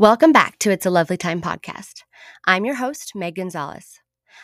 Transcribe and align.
Welcome 0.00 0.30
back 0.30 0.60
to 0.60 0.70
It's 0.70 0.86
a 0.86 0.90
Lovely 0.90 1.16
Time 1.16 1.42
podcast. 1.42 2.04
I'm 2.44 2.64
your 2.64 2.76
host, 2.76 3.16
Meg 3.16 3.34
Gonzalez. 3.34 3.98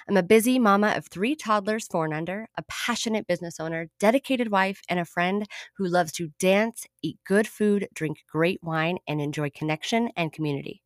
I'm 0.09 0.17
a 0.17 0.23
busy 0.25 0.59
mama 0.59 0.95
of 0.97 1.07
three 1.07 1.37
toddlers, 1.37 1.87
four 1.87 2.07
and 2.07 2.13
under, 2.13 2.49
a 2.59 2.65
passionate 2.65 3.29
business 3.29 3.61
owner, 3.61 3.89
dedicated 4.01 4.51
wife, 4.51 4.81
and 4.89 4.99
a 4.99 5.05
friend 5.05 5.47
who 5.77 5.87
loves 5.87 6.11
to 6.15 6.33
dance, 6.41 6.89
eat 7.05 7.21
good 7.25 7.47
food, 7.47 7.87
drink 7.95 8.25
great 8.29 8.65
wine, 8.65 8.99
and 9.07 9.21
enjoy 9.21 9.49
connection 9.49 10.11
and 10.17 10.33
community. 10.33 10.83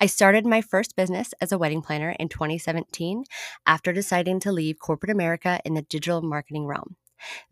I 0.00 0.06
started 0.06 0.44
my 0.44 0.62
first 0.62 0.96
business 0.96 1.32
as 1.40 1.52
a 1.52 1.58
wedding 1.58 1.80
planner 1.80 2.16
in 2.18 2.28
2017 2.28 3.22
after 3.66 3.92
deciding 3.92 4.40
to 4.40 4.50
leave 4.50 4.80
corporate 4.80 5.12
America 5.12 5.60
in 5.64 5.74
the 5.74 5.82
digital 5.82 6.22
marketing 6.22 6.66
realm. 6.66 6.96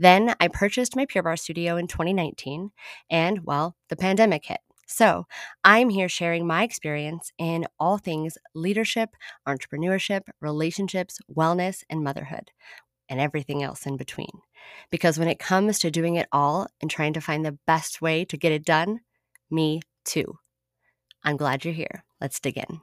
Then 0.00 0.34
I 0.40 0.48
purchased 0.48 0.96
my 0.96 1.06
Pure 1.06 1.22
Barre 1.22 1.36
studio 1.36 1.76
in 1.76 1.86
2019, 1.86 2.72
and 3.08 3.44
well, 3.44 3.76
the 3.88 3.94
pandemic 3.94 4.46
hit. 4.46 4.58
So, 4.92 5.28
I'm 5.62 5.88
here 5.88 6.08
sharing 6.08 6.48
my 6.48 6.64
experience 6.64 7.30
in 7.38 7.64
all 7.78 7.96
things 7.96 8.36
leadership, 8.56 9.10
entrepreneurship, 9.46 10.22
relationships, 10.40 11.20
wellness, 11.32 11.84
and 11.88 12.02
motherhood, 12.02 12.50
and 13.08 13.20
everything 13.20 13.62
else 13.62 13.86
in 13.86 13.96
between. 13.96 14.40
Because 14.90 15.16
when 15.16 15.28
it 15.28 15.38
comes 15.38 15.78
to 15.78 15.92
doing 15.92 16.16
it 16.16 16.26
all 16.32 16.66
and 16.80 16.90
trying 16.90 17.12
to 17.12 17.20
find 17.20 17.46
the 17.46 17.56
best 17.68 18.02
way 18.02 18.24
to 18.24 18.36
get 18.36 18.50
it 18.50 18.64
done, 18.64 18.98
me 19.48 19.80
too. 20.04 20.38
I'm 21.22 21.36
glad 21.36 21.64
you're 21.64 21.72
here. 21.72 22.02
Let's 22.20 22.40
dig 22.40 22.58
in. 22.58 22.80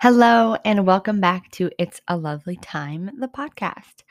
Hello, 0.00 0.56
and 0.64 0.84
welcome 0.84 1.20
back 1.20 1.48
to 1.52 1.70
It's 1.78 2.00
a 2.08 2.16
Lovely 2.16 2.56
Time, 2.56 3.08
the 3.20 3.28
podcast. 3.28 4.02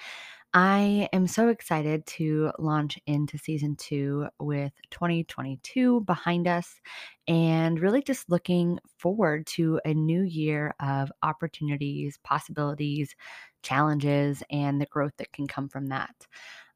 I 0.53 1.07
am 1.13 1.27
so 1.27 1.47
excited 1.47 2.05
to 2.07 2.51
launch 2.59 2.99
into 3.07 3.37
season 3.37 3.77
two 3.77 4.27
with 4.37 4.73
2022 4.89 6.01
behind 6.01 6.45
us 6.45 6.81
and 7.25 7.79
really 7.79 8.01
just 8.01 8.29
looking 8.29 8.77
forward 8.97 9.47
to 9.47 9.79
a 9.85 9.93
new 9.93 10.23
year 10.23 10.73
of 10.81 11.09
opportunities, 11.23 12.19
possibilities, 12.25 13.15
challenges, 13.63 14.43
and 14.51 14.81
the 14.81 14.87
growth 14.87 15.13
that 15.19 15.31
can 15.31 15.47
come 15.47 15.69
from 15.69 15.87
that. 15.87 16.27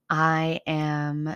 I 0.09 0.61
am 0.67 1.36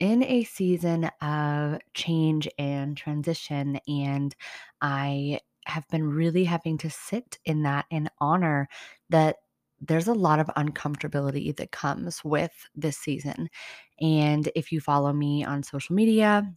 in 0.00 0.22
a 0.24 0.44
season 0.44 1.04
of 1.20 1.80
change 1.94 2.48
and 2.58 2.96
transition, 2.96 3.80
and 3.88 4.34
I 4.80 5.40
have 5.66 5.86
been 5.88 6.04
really 6.08 6.44
having 6.44 6.78
to 6.78 6.90
sit 6.90 7.38
in 7.44 7.62
that 7.62 7.86
and 7.90 8.10
honor 8.20 8.68
that 9.10 9.36
there's 9.80 10.08
a 10.08 10.14
lot 10.14 10.40
of 10.40 10.46
uncomfortability 10.56 11.54
that 11.56 11.72
comes 11.72 12.22
with 12.24 12.52
this 12.74 12.96
season. 12.98 13.48
And 14.00 14.50
if 14.54 14.72
you 14.72 14.80
follow 14.80 15.12
me 15.12 15.44
on 15.44 15.62
social 15.62 15.94
media, 15.94 16.52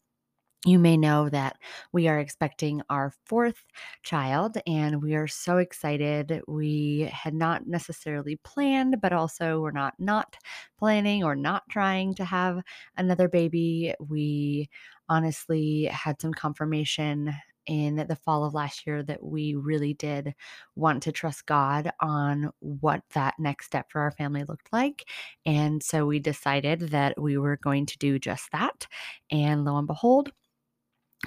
you 0.64 0.78
may 0.78 0.96
know 0.96 1.28
that 1.30 1.58
we 1.92 2.08
are 2.08 2.20
expecting 2.20 2.84
our 2.90 3.12
fourth 3.26 3.66
child 4.04 4.58
and 4.68 5.02
we 5.02 5.16
are 5.16 5.28
so 5.28 5.58
excited. 5.58 6.42
We 6.48 7.10
had 7.12 7.34
not 7.34 7.66
necessarily 7.66 8.36
planned, 8.44 9.02
but 9.02 9.12
also 9.12 9.60
we're 9.60 9.72
not 9.72 9.96
not 10.00 10.38
planning 10.78 11.24
or 11.24 11.36
not 11.36 11.64
trying 11.70 12.14
to 12.16 12.26
have 12.26 12.62
another 12.96 13.28
baby. 13.28 13.96
We 14.00 14.70
honestly 15.10 15.86
had 15.86 16.22
some 16.22 16.34
confirmation 16.34 17.34
in 17.68 17.96
the 17.96 18.16
fall 18.16 18.44
of 18.44 18.54
last 18.54 18.86
year 18.88 19.04
that 19.04 19.24
we 19.24 19.56
really 19.56 19.94
did 19.94 20.34
want 20.76 21.04
to 21.04 21.12
trust 21.12 21.46
God 21.46 21.92
on 22.00 22.52
what 22.60 23.02
that 23.14 23.36
next 23.40 23.68
step 23.68 23.92
for 23.92 24.02
our 24.02 24.12
family 24.12 24.44
looked 24.44 24.72
like. 24.74 25.06
And 25.46 25.82
so 25.82 26.06
we 26.06 26.20
decided 26.20 26.90
that 26.90 27.20
we 27.22 27.38
were 27.38 27.58
going 27.58 27.86
to 27.88 27.98
do 27.98 28.20
just 28.20 28.52
that. 28.52 28.88
And 29.32 29.66
lo 29.66 29.78
and 29.78 29.88
behold, 29.88 30.32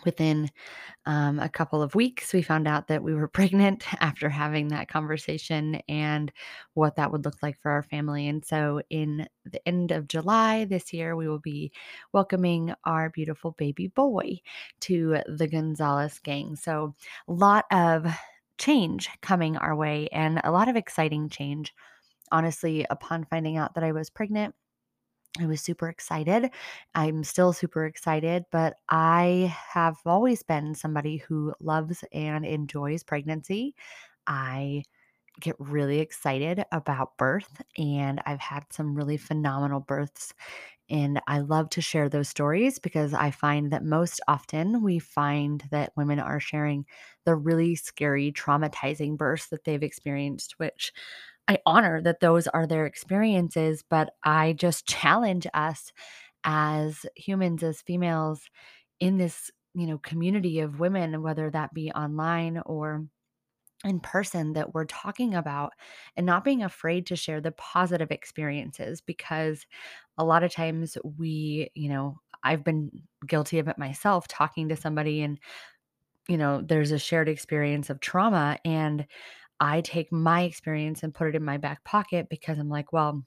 within 0.05 0.51
um, 1.07 1.39
a 1.39 1.49
couple 1.49 1.83
of 1.83 1.95
weeks, 1.95 2.33
we 2.33 2.43
found 2.43 2.67
out 2.67 2.89
that 2.89 3.03
we 3.03 3.15
were 3.15 3.29
pregnant 3.41 3.85
after 4.01 4.29
having 4.29 4.69
that 4.69 4.89
conversation 4.89 5.77
and 5.89 6.33
what 6.75 6.97
that 6.97 7.13
would 7.13 7.25
look 7.25 7.43
like 7.43 7.61
for 7.61 7.71
our 7.71 7.83
family. 7.83 8.29
And 8.29 8.45
so, 8.45 8.81
in 8.91 9.27
the 9.45 9.67
end 9.69 9.93
of 9.93 10.09
July 10.09 10.65
this 10.65 10.93
year, 10.93 11.17
we 11.17 11.29
will 11.29 11.39
be 11.39 11.73
welcoming 12.13 12.75
our 12.85 13.11
beautiful 13.11 13.53
baby 13.53 13.89
boy 13.89 14.41
to 14.81 15.19
the 15.27 15.49
Gonzalez 15.49 16.19
gang. 16.19 16.57
So, 16.57 16.95
a 17.29 17.33
lot 17.33 17.67
of 17.71 18.07
change 18.59 19.09
coming 19.21 19.57
our 19.57 19.75
way 19.75 20.09
and 20.13 20.41
a 20.45 20.51
lot 20.51 20.69
of 20.69 20.77
exciting 20.77 21.29
change. 21.29 21.75
Honestly, 22.33 22.87
upon 22.91 23.25
finding 23.25 23.57
out 23.57 23.75
that 23.75 23.85
I 23.85 23.93
was 23.93 24.11
pregnant, 24.11 24.55
I 25.41 25.47
was 25.47 25.61
super 25.61 25.89
excited. 25.89 26.51
I'm 26.95 27.25
still 27.25 27.53
super 27.53 27.87
excited, 27.87 28.45
but 28.53 28.77
I 28.89 29.53
have 29.73 29.97
always 30.07 30.45
been 30.45 30.75
somebody 30.77 31.17
who 31.17 31.53
loves 31.59 32.05
and 32.13 32.45
enjoys 32.47 33.03
pregnancy. 33.03 33.75
I 34.27 34.85
get 35.41 35.57
really 35.61 36.01
excited 36.01 36.65
about 36.73 37.19
birth, 37.19 37.63
and 37.79 38.21
I've 38.27 38.41
had 38.41 38.65
some 38.73 38.95
really 38.97 39.17
phenomenal 39.19 39.81
births. 39.81 40.35
And 40.91 41.21
I 41.29 41.41
love 41.41 41.71
to 41.71 41.81
share 41.83 42.09
those 42.09 42.29
stories 42.29 42.79
because 42.79 43.15
I 43.15 43.31
find 43.31 43.73
that 43.73 43.85
most 43.85 44.21
often 44.29 44.83
we 44.83 44.99
find 44.99 45.65
that 45.71 45.93
women 45.97 46.21
are 46.21 46.41
sharing 46.41 46.87
the 47.25 47.37
really 47.37 47.75
scary, 47.77 48.33
traumatizing 48.33 49.17
births 49.17 49.49
that 49.49 49.65
they've 49.65 49.83
experienced, 49.83 50.59
which 50.59 50.93
I 51.49 51.59
honor 51.67 52.01
that 52.03 52.21
those 52.21 52.47
are 52.49 52.67
their 52.67 52.87
experiences, 52.87 53.85
but 53.89 54.15
I 54.25 54.55
just 54.55 54.87
challenge 54.87 55.47
us 55.55 55.93
as 56.45 57.07
humans, 57.17 57.63
as 57.63 57.83
females 57.83 58.43
in 59.01 59.19
this, 59.19 59.51
you 59.75 59.87
know, 59.87 59.99
community 59.99 60.61
of 60.61 60.81
women, 60.81 61.23
whether 61.23 61.51
that 61.51 61.75
be 61.75 61.91
online 61.93 62.63
or 62.67 63.07
in 63.85 64.01
person 64.01 64.55
that 64.55 64.75
we're 64.75 64.87
talking 64.87 65.35
about 65.35 65.73
and 66.17 66.27
not 66.27 66.45
being 66.45 66.63
afraid 66.63 67.07
to 67.07 67.17
share 67.17 67.41
the 67.41 67.53
positive 67.53 68.11
experiences 68.11 69.01
because 69.03 69.67
a 70.19 70.25
lot 70.25 70.43
of 70.45 70.53
times 70.53 70.99
we, 71.19 71.71
you 71.75 71.89
know, 71.91 72.19
I've 72.43 72.65
been 72.65 72.91
guilty 73.27 73.59
of 73.59 73.69
it 73.69 73.79
myself 73.79 74.29
talking 74.29 74.69
to 74.71 74.77
somebody 74.77 75.23
and 75.23 75.39
you 76.29 76.39
know, 76.39 76.63
there's 76.63 76.91
a 76.91 76.99
shared 76.99 77.29
experience 77.29 77.91
of 77.91 78.01
trauma 78.01 78.59
and 78.65 79.07
I 79.61 79.81
take 79.81 80.13
my 80.13 80.43
experience 80.43 81.03
and 81.03 81.15
put 81.15 81.29
it 81.29 81.35
in 81.35 81.45
my 81.45 81.59
back 81.59 81.85
pocket 81.85 82.29
because 82.29 82.59
I'm 82.59 82.69
like, 82.69 82.93
well, 82.93 83.25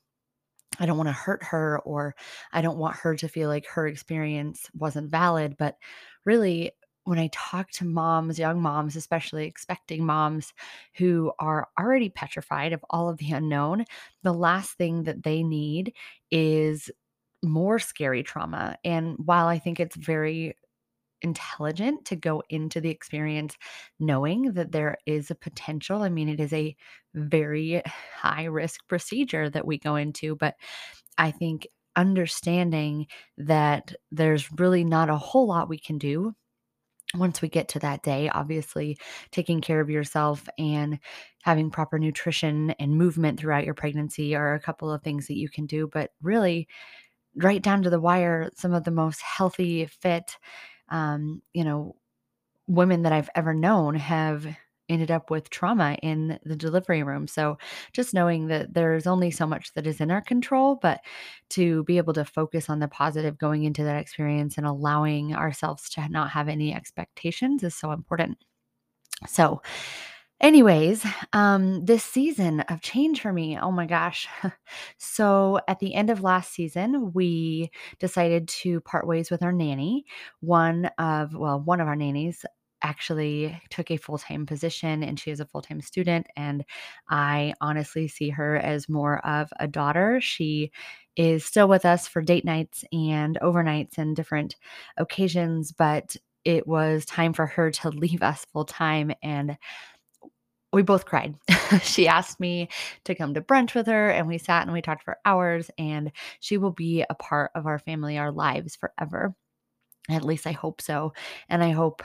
I 0.80 0.86
don't 0.86 0.98
want 0.98 1.10
to 1.10 1.14
hurt 1.14 1.44
her 1.44 1.80
or 1.80 2.16
I 2.52 2.62
don't 2.62 2.78
want 2.78 2.98
her 2.98 3.16
to 3.16 3.28
feel 3.28 3.50
like 3.50 3.66
her 3.68 3.88
experience 3.88 4.70
wasn't 4.74 5.10
valid. 5.10 5.58
But 5.58 5.78
really, 6.26 6.72
when 7.06 7.20
I 7.20 7.30
talk 7.32 7.72
to 7.72 7.86
moms, 7.86 8.38
young 8.38 8.62
moms, 8.62 8.98
especially 8.98 9.46
expecting 9.46 10.06
moms 10.06 10.54
who 10.96 11.32
are 11.40 11.70
already 11.80 12.10
petrified 12.10 12.74
of 12.74 12.84
all 12.90 13.10
of 13.10 13.18
the 13.18 13.32
unknown, 13.32 13.86
the 14.24 14.34
last 14.34 14.74
thing 14.74 15.04
that 15.04 15.24
they 15.24 15.42
need 15.42 15.94
is 16.32 16.92
more 17.44 17.80
scary 17.80 18.24
trauma. 18.24 18.78
And 18.84 19.16
while 19.24 19.48
I 19.48 19.58
think 19.58 19.80
it's 19.80 19.96
very 19.96 20.58
intelligent 21.22 22.06
to 22.06 22.16
go 22.16 22.44
into 22.50 22.82
the 22.82 22.90
experience 22.90 23.56
knowing 24.00 24.54
that 24.54 24.72
there 24.72 24.98
is 25.06 25.32
a 25.32 25.36
potential. 25.36 26.02
I 26.02 26.10
mean, 26.10 26.30
it 26.30 26.40
is 26.40 26.54
a 26.54 26.76
very 27.16 27.82
high 28.16 28.46
risk 28.46 28.82
procedure 28.88 29.50
that 29.50 29.66
we 29.66 29.78
go 29.78 29.96
into, 29.96 30.36
but 30.36 30.56
I 31.18 31.32
think 31.32 31.68
understanding 31.96 33.08
that 33.38 33.94
there's 34.12 34.52
really 34.58 34.84
not 34.84 35.10
a 35.10 35.18
whole 35.18 35.48
lot 35.48 35.70
we 35.70 35.80
can 35.80 35.98
do 35.98 36.34
once 37.16 37.42
we 37.42 37.48
get 37.50 37.70
to 37.70 37.80
that 37.80 38.04
day, 38.04 38.30
obviously 38.30 38.98
taking 39.32 39.62
care 39.62 39.80
of 39.80 39.90
yourself 39.90 40.48
and 40.58 41.00
having 41.44 41.72
proper 41.72 41.98
nutrition 41.98 42.72
and 42.80 42.98
movement 42.98 43.40
throughout 43.40 43.64
your 43.66 43.74
pregnancy 43.74 44.36
are 44.36 44.54
a 44.54 44.60
couple 44.60 44.92
of 44.92 45.02
things 45.02 45.28
that 45.28 45.38
you 45.38 45.50
can 45.50 45.66
do. 45.66 45.88
But 45.92 46.12
really, 46.22 46.68
right 47.36 47.62
down 47.62 47.84
to 47.84 47.90
the 47.90 48.00
wire, 48.00 48.50
some 48.56 48.74
of 48.74 48.84
the 48.84 48.92
most 48.92 49.22
healthy, 49.22 49.86
fit, 49.86 50.38
um, 50.90 51.42
you 51.54 51.64
know, 51.64 51.96
women 52.68 53.04
that 53.04 53.14
I've 53.14 53.30
ever 53.36 53.54
known 53.54 53.96
have 53.96 54.46
ended 54.90 55.12
up 55.12 55.30
with 55.30 55.50
trauma 55.50 55.98
in 56.02 56.40
the 56.46 56.56
delivery 56.56 57.04
room. 57.04 57.28
So 57.28 57.58
just 57.92 58.14
knowing 58.14 58.48
that 58.48 58.74
there's 58.74 59.08
only 59.08 59.32
so 59.32 59.46
much 59.46 59.74
that 59.74 59.86
is 59.86 60.00
in 60.00 60.12
our 60.12 60.22
control, 60.22 60.80
but 60.82 61.02
to 61.50 61.84
be 61.84 61.98
able 61.98 62.14
to 62.14 62.26
focus 62.26 62.70
on 62.70 62.80
the 62.80 62.88
positive 62.88 63.38
going 63.38 63.64
into 63.64 63.84
that 63.84 64.00
experience 64.00 64.58
and 64.58 64.66
allowing 64.66 65.36
ourselves 65.36 65.90
to 65.92 66.08
not 66.10 66.30
have 66.32 66.48
any 66.48 66.74
expectations 66.74 67.64
is 67.64 67.76
so 67.76 67.92
important. 67.92 68.38
So, 69.28 69.62
Anyways, 70.40 71.04
um, 71.34 71.84
this 71.86 72.04
season 72.04 72.60
of 72.62 72.82
change 72.82 73.22
for 73.22 73.34
me, 73.34 73.58
oh 73.58 73.72
my 73.72 73.88
gosh. 73.88 74.28
so 75.00 75.60
at 75.68 75.80
the 75.80 75.96
end 75.96 76.12
of 76.12 76.22
last 76.22 76.54
season, 76.54 77.12
we 77.14 77.72
decided 78.00 78.48
to 78.50 78.80
part 78.82 79.08
ways 79.08 79.32
with 79.32 79.42
our 79.42 79.52
nanny. 79.52 80.06
One 80.42 80.86
of, 81.00 81.34
well, 81.34 81.60
one 81.60 81.82
of 81.82 81.88
our 81.88 81.96
nannies 81.96 82.46
actually 82.84 83.60
took 83.72 83.90
a 83.90 83.98
full-time 83.98 84.46
position 84.46 85.02
and 85.02 85.20
she 85.20 85.32
is 85.32 85.40
a 85.40 85.46
full-time 85.48 85.82
student 85.82 86.28
and 86.36 86.64
I 87.10 87.56
honestly 87.60 88.08
see 88.08 88.30
her 88.30 88.56
as 88.58 88.88
more 88.88 89.26
of 89.26 89.50
a 89.60 89.68
daughter. 89.68 90.22
She 90.22 90.72
is 91.16 91.44
still 91.44 91.68
with 91.68 91.84
us 91.86 92.08
for 92.08 92.22
date 92.22 92.46
nights 92.46 92.84
and 92.94 93.40
overnights 93.42 93.98
and 93.98 94.16
different 94.16 94.56
occasions, 94.98 95.72
but 95.72 96.16
it 96.46 96.68
was 96.68 97.06
time 97.06 97.34
for 97.34 97.48
her 97.48 97.72
to 97.72 97.90
leave 97.90 98.22
us 98.22 98.46
full 98.54 98.66
time. 98.66 99.12
And 99.24 99.58
we 100.74 100.82
both 100.82 101.06
cried. 101.06 101.36
she 101.82 102.08
asked 102.08 102.40
me 102.40 102.70
to 103.06 103.16
come 103.16 103.34
to 103.34 103.42
brunch 103.42 103.74
with 103.74 103.88
her, 103.88 104.10
and 104.10 104.28
we 104.28 104.38
sat 104.38 104.64
and 104.64 104.74
we 104.74 104.82
talked 104.82 105.04
for 105.04 105.18
hours. 105.26 105.72
And 105.78 106.12
she 106.40 106.58
will 106.58 106.72
be 106.72 107.06
a 107.10 107.16
part 107.16 107.52
of 107.56 107.66
our 107.66 107.80
family, 107.80 108.18
our 108.18 108.32
lives 108.32 108.76
forever. 108.76 109.34
At 110.10 110.24
least 110.24 110.48
I 110.48 110.54
hope 110.54 110.82
so. 110.82 111.12
And 111.50 111.62
I 111.62 111.72
hope 111.72 112.02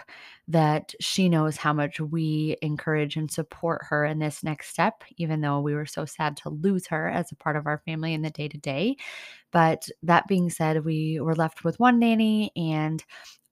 that 0.48 0.92
she 1.00 1.28
knows 1.28 1.56
how 1.56 1.72
much 1.72 2.00
we 2.00 2.56
encourage 2.60 3.16
and 3.16 3.30
support 3.30 3.82
her 3.90 4.04
in 4.04 4.18
this 4.18 4.42
next 4.42 4.70
step, 4.70 5.04
even 5.18 5.40
though 5.40 5.60
we 5.60 5.74
were 5.74 5.86
so 5.86 6.04
sad 6.04 6.36
to 6.38 6.48
lose 6.48 6.88
her 6.88 7.08
as 7.08 7.30
a 7.30 7.36
part 7.36 7.54
of 7.54 7.66
our 7.68 7.78
family 7.84 8.12
in 8.12 8.22
the 8.22 8.30
day 8.30 8.48
to 8.48 8.58
day. 8.58 8.96
But 9.52 9.88
that 10.02 10.26
being 10.26 10.50
said, 10.50 10.84
we 10.84 11.20
were 11.20 11.36
left 11.36 11.62
with 11.62 11.78
one 11.78 12.00
nanny 12.00 12.50
and 12.56 13.04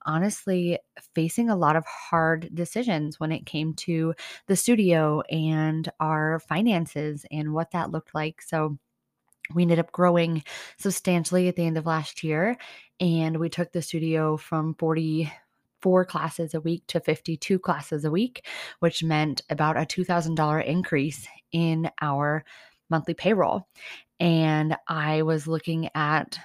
honestly 0.06 0.78
facing 1.14 1.50
a 1.50 1.56
lot 1.56 1.76
of 1.76 1.84
hard 1.84 2.50
decisions 2.54 3.18
when 3.18 3.32
it 3.32 3.46
came 3.46 3.74
to 3.74 4.14
the 4.46 4.56
studio 4.56 5.22
and 5.30 5.90
our 6.00 6.40
finances 6.40 7.24
and 7.30 7.52
what 7.52 7.70
that 7.72 7.90
looked 7.90 8.14
like. 8.14 8.42
So, 8.42 8.78
we 9.54 9.62
ended 9.62 9.78
up 9.78 9.92
growing 9.92 10.42
substantially 10.78 11.48
at 11.48 11.56
the 11.56 11.66
end 11.66 11.76
of 11.76 11.86
last 11.86 12.22
year 12.22 12.56
and 12.98 13.38
we 13.38 13.48
took 13.48 13.72
the 13.72 13.82
studio 13.82 14.36
from 14.36 14.74
44 14.74 16.04
classes 16.04 16.54
a 16.54 16.60
week 16.60 16.84
to 16.88 17.00
52 17.00 17.58
classes 17.58 18.04
a 18.04 18.10
week 18.10 18.46
which 18.80 19.02
meant 19.02 19.42
about 19.50 19.76
a 19.76 19.80
$2000 19.80 20.64
increase 20.64 21.26
in 21.52 21.90
our 22.00 22.44
monthly 22.88 23.14
payroll 23.14 23.66
and 24.18 24.76
i 24.88 25.22
was 25.22 25.46
looking 25.46 25.88
at 25.94 26.38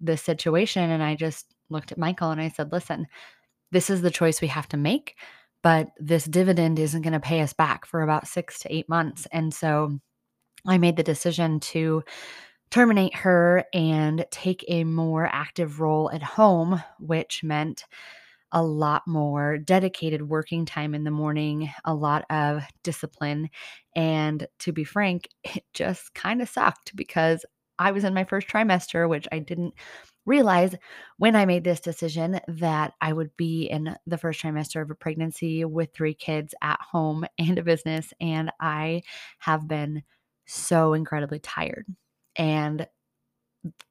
this 0.00 0.22
situation 0.22 0.90
and 0.90 1.02
i 1.02 1.14
just 1.14 1.54
looked 1.70 1.92
at 1.92 1.98
michael 1.98 2.30
and 2.30 2.40
i 2.40 2.48
said 2.48 2.72
listen 2.72 3.06
this 3.70 3.90
is 3.90 4.02
the 4.02 4.10
choice 4.10 4.40
we 4.40 4.48
have 4.48 4.68
to 4.68 4.76
make 4.76 5.16
but 5.62 5.88
this 5.98 6.24
dividend 6.24 6.78
isn't 6.78 7.02
going 7.02 7.12
to 7.12 7.20
pay 7.20 7.40
us 7.40 7.52
back 7.52 7.84
for 7.84 8.02
about 8.02 8.26
six 8.26 8.60
to 8.60 8.72
eight 8.74 8.88
months 8.88 9.26
and 9.32 9.52
so 9.52 9.98
i 10.66 10.78
made 10.78 10.96
the 10.96 11.02
decision 11.02 11.60
to 11.60 12.02
terminate 12.70 13.14
her 13.14 13.64
and 13.72 14.26
take 14.30 14.64
a 14.68 14.84
more 14.84 15.26
active 15.26 15.80
role 15.80 16.10
at 16.10 16.22
home, 16.22 16.82
which 16.98 17.42
meant 17.42 17.84
a 18.52 18.62
lot 18.62 19.06
more 19.06 19.58
dedicated 19.58 20.28
working 20.28 20.64
time 20.64 20.94
in 20.94 21.04
the 21.04 21.10
morning, 21.10 21.70
a 21.84 21.94
lot 21.94 22.24
of 22.30 22.62
discipline. 22.82 23.50
And 23.94 24.46
to 24.60 24.72
be 24.72 24.84
frank, 24.84 25.28
it 25.44 25.64
just 25.74 26.14
kind 26.14 26.42
of 26.42 26.48
sucked 26.48 26.94
because 26.96 27.44
I 27.78 27.92
was 27.92 28.04
in 28.04 28.14
my 28.14 28.24
first 28.24 28.48
trimester, 28.48 29.08
which 29.08 29.28
I 29.30 29.38
didn't 29.38 29.74
realize 30.28 30.74
when 31.16 31.34
I 31.36 31.46
made 31.46 31.64
this 31.64 31.80
decision 31.80 32.40
that 32.48 32.94
I 33.00 33.12
would 33.12 33.36
be 33.36 33.64
in 33.64 33.96
the 34.06 34.18
first 34.18 34.42
trimester 34.42 34.82
of 34.82 34.90
a 34.90 34.94
pregnancy 34.94 35.64
with 35.64 35.92
three 35.94 36.14
kids 36.14 36.54
at 36.62 36.80
home 36.80 37.24
and 37.38 37.58
a 37.58 37.62
business. 37.62 38.12
And 38.20 38.52
I 38.60 39.02
have 39.40 39.66
been 39.68 40.02
so 40.46 40.94
incredibly 40.94 41.38
tired. 41.40 41.86
And 42.36 42.86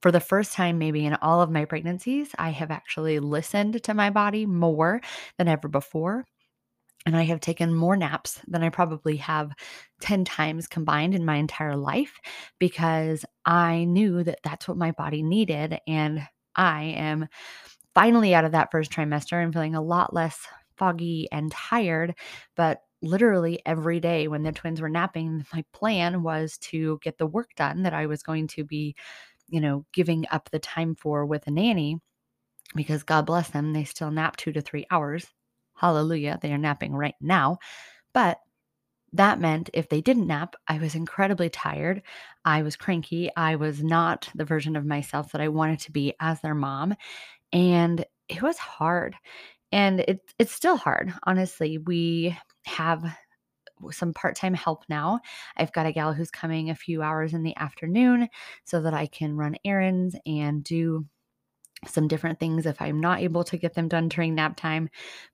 for 0.01 0.11
the 0.11 0.19
first 0.19 0.53
time, 0.53 0.77
maybe 0.77 1.05
in 1.05 1.15
all 1.15 1.41
of 1.41 1.51
my 1.51 1.65
pregnancies, 1.65 2.29
I 2.37 2.49
have 2.51 2.71
actually 2.71 3.19
listened 3.19 3.81
to 3.83 3.93
my 3.93 4.09
body 4.09 4.45
more 4.45 5.01
than 5.37 5.47
ever 5.47 5.67
before. 5.67 6.25
And 7.07 7.17
I 7.17 7.23
have 7.23 7.39
taken 7.39 7.73
more 7.73 7.97
naps 7.97 8.41
than 8.47 8.63
I 8.63 8.69
probably 8.69 9.17
have 9.17 9.53
10 10.01 10.25
times 10.25 10.67
combined 10.67 11.15
in 11.15 11.25
my 11.25 11.37
entire 11.37 11.75
life 11.77 12.19
because 12.59 13.25
I 13.45 13.85
knew 13.85 14.23
that 14.25 14.41
that's 14.43 14.67
what 14.67 14.77
my 14.77 14.91
body 14.91 15.23
needed. 15.23 15.79
And 15.87 16.27
I 16.55 16.83
am 16.83 17.29
finally 17.93 18.35
out 18.35 18.45
of 18.45 18.51
that 18.53 18.71
first 18.71 18.91
trimester 18.91 19.41
and 19.43 19.53
feeling 19.53 19.75
a 19.75 19.81
lot 19.81 20.13
less 20.13 20.47
foggy 20.77 21.27
and 21.31 21.51
tired. 21.51 22.15
But 22.55 22.81
literally 23.01 23.61
every 23.65 23.99
day 23.99 24.27
when 24.27 24.43
the 24.43 24.51
twins 24.51 24.81
were 24.81 24.89
napping, 24.89 25.45
my 25.53 25.63
plan 25.73 26.23
was 26.23 26.57
to 26.59 26.99
get 27.01 27.17
the 27.17 27.27
work 27.27 27.49
done 27.55 27.83
that 27.83 27.93
I 27.93 28.07
was 28.07 28.23
going 28.23 28.47
to 28.49 28.63
be, 28.63 28.95
you 29.49 29.61
know, 29.61 29.85
giving 29.93 30.25
up 30.31 30.49
the 30.51 30.59
time 30.59 30.95
for 30.95 31.25
with 31.25 31.47
a 31.47 31.51
nanny 31.51 31.99
because 32.75 33.03
God 33.03 33.25
bless 33.27 33.49
them, 33.51 33.73
they 33.73 33.85
still 33.85 34.11
nap 34.11 34.37
two 34.37 34.53
to 34.53 34.61
three 34.61 34.85
hours. 34.91 35.27
Hallelujah. 35.77 36.39
They 36.41 36.51
are 36.51 36.57
napping 36.57 36.93
right 36.93 37.15
now. 37.21 37.59
But 38.13 38.39
that 39.13 39.39
meant 39.39 39.69
if 39.73 39.89
they 39.89 40.01
didn't 40.01 40.27
nap, 40.27 40.55
I 40.67 40.79
was 40.79 40.95
incredibly 40.95 41.49
tired. 41.49 42.01
I 42.43 42.61
was 42.61 42.75
cranky. 42.75 43.31
I 43.37 43.55
was 43.55 43.81
not 43.81 44.29
the 44.35 44.45
version 44.45 44.75
of 44.75 44.85
myself 44.85 45.31
that 45.31 45.41
I 45.41 45.47
wanted 45.47 45.79
to 45.81 45.91
be 45.91 46.13
as 46.19 46.41
their 46.41 46.55
mom. 46.55 46.95
And 47.53 48.05
it 48.27 48.41
was 48.41 48.57
hard. 48.57 49.15
And 49.71 50.01
it, 50.01 50.21
it's 50.39 50.51
still 50.51 50.77
hard. 50.77 51.13
Honestly, 51.23 51.77
we 51.77 52.37
have 52.65 53.03
some 53.91 54.13
part 54.13 54.35
time 54.35 54.53
help 54.53 54.83
now. 54.89 55.19
I've 55.55 55.71
got 55.71 55.85
a 55.85 55.91
gal 55.91 56.13
who's 56.13 56.31
coming 56.31 56.69
a 56.69 56.75
few 56.75 57.01
hours 57.01 57.33
in 57.33 57.43
the 57.43 57.55
afternoon 57.57 58.27
so 58.65 58.81
that 58.81 58.93
I 58.93 59.07
can 59.07 59.37
run 59.37 59.55
errands 59.63 60.15
and 60.25 60.63
do 60.63 61.05
some 61.85 62.07
different 62.07 62.39
things 62.39 62.65
if 62.65 62.81
I'm 62.81 62.99
not 62.99 63.19
able 63.19 63.43
to 63.45 63.57
get 63.57 63.73
them 63.73 63.87
done 63.87 64.09
during 64.09 64.35
nap 64.35 64.57
time. 64.57 64.89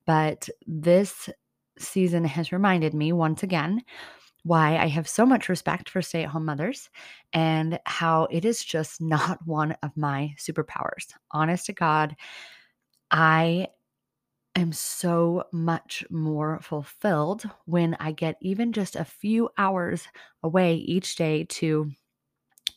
But 0.06 0.50
this 0.68 1.30
season 1.78 2.26
has 2.26 2.52
reminded 2.52 2.94
me 2.94 3.14
once 3.14 3.44
again 3.44 3.82
why 4.44 4.76
I 4.78 4.88
have 4.88 5.08
so 5.08 5.26
much 5.26 5.48
respect 5.48 5.90
for 5.90 6.02
stay 6.02 6.24
at 6.24 6.30
home 6.30 6.46
mothers 6.46 6.90
and 7.32 7.80
how 7.86 8.26
it 8.26 8.46
is 8.46 8.64
just 8.64 9.02
not 9.02 9.40
one 9.46 9.76
of 9.84 9.96
my 9.96 10.36
superpowers. 10.38 11.14
Honest 11.32 11.66
to 11.68 11.74
God, 11.74 12.16
I 13.10 13.68
am 14.56 14.72
so 14.72 15.46
much 15.52 16.04
more 16.10 16.60
fulfilled 16.62 17.44
when 17.66 17.96
I 18.00 18.12
get 18.12 18.36
even 18.42 18.72
just 18.72 18.96
a 18.96 19.06
few 19.06 19.50
hours 19.58 20.08
away 20.44 20.76
each 20.76 21.16
day 21.16 21.46
to 21.46 21.90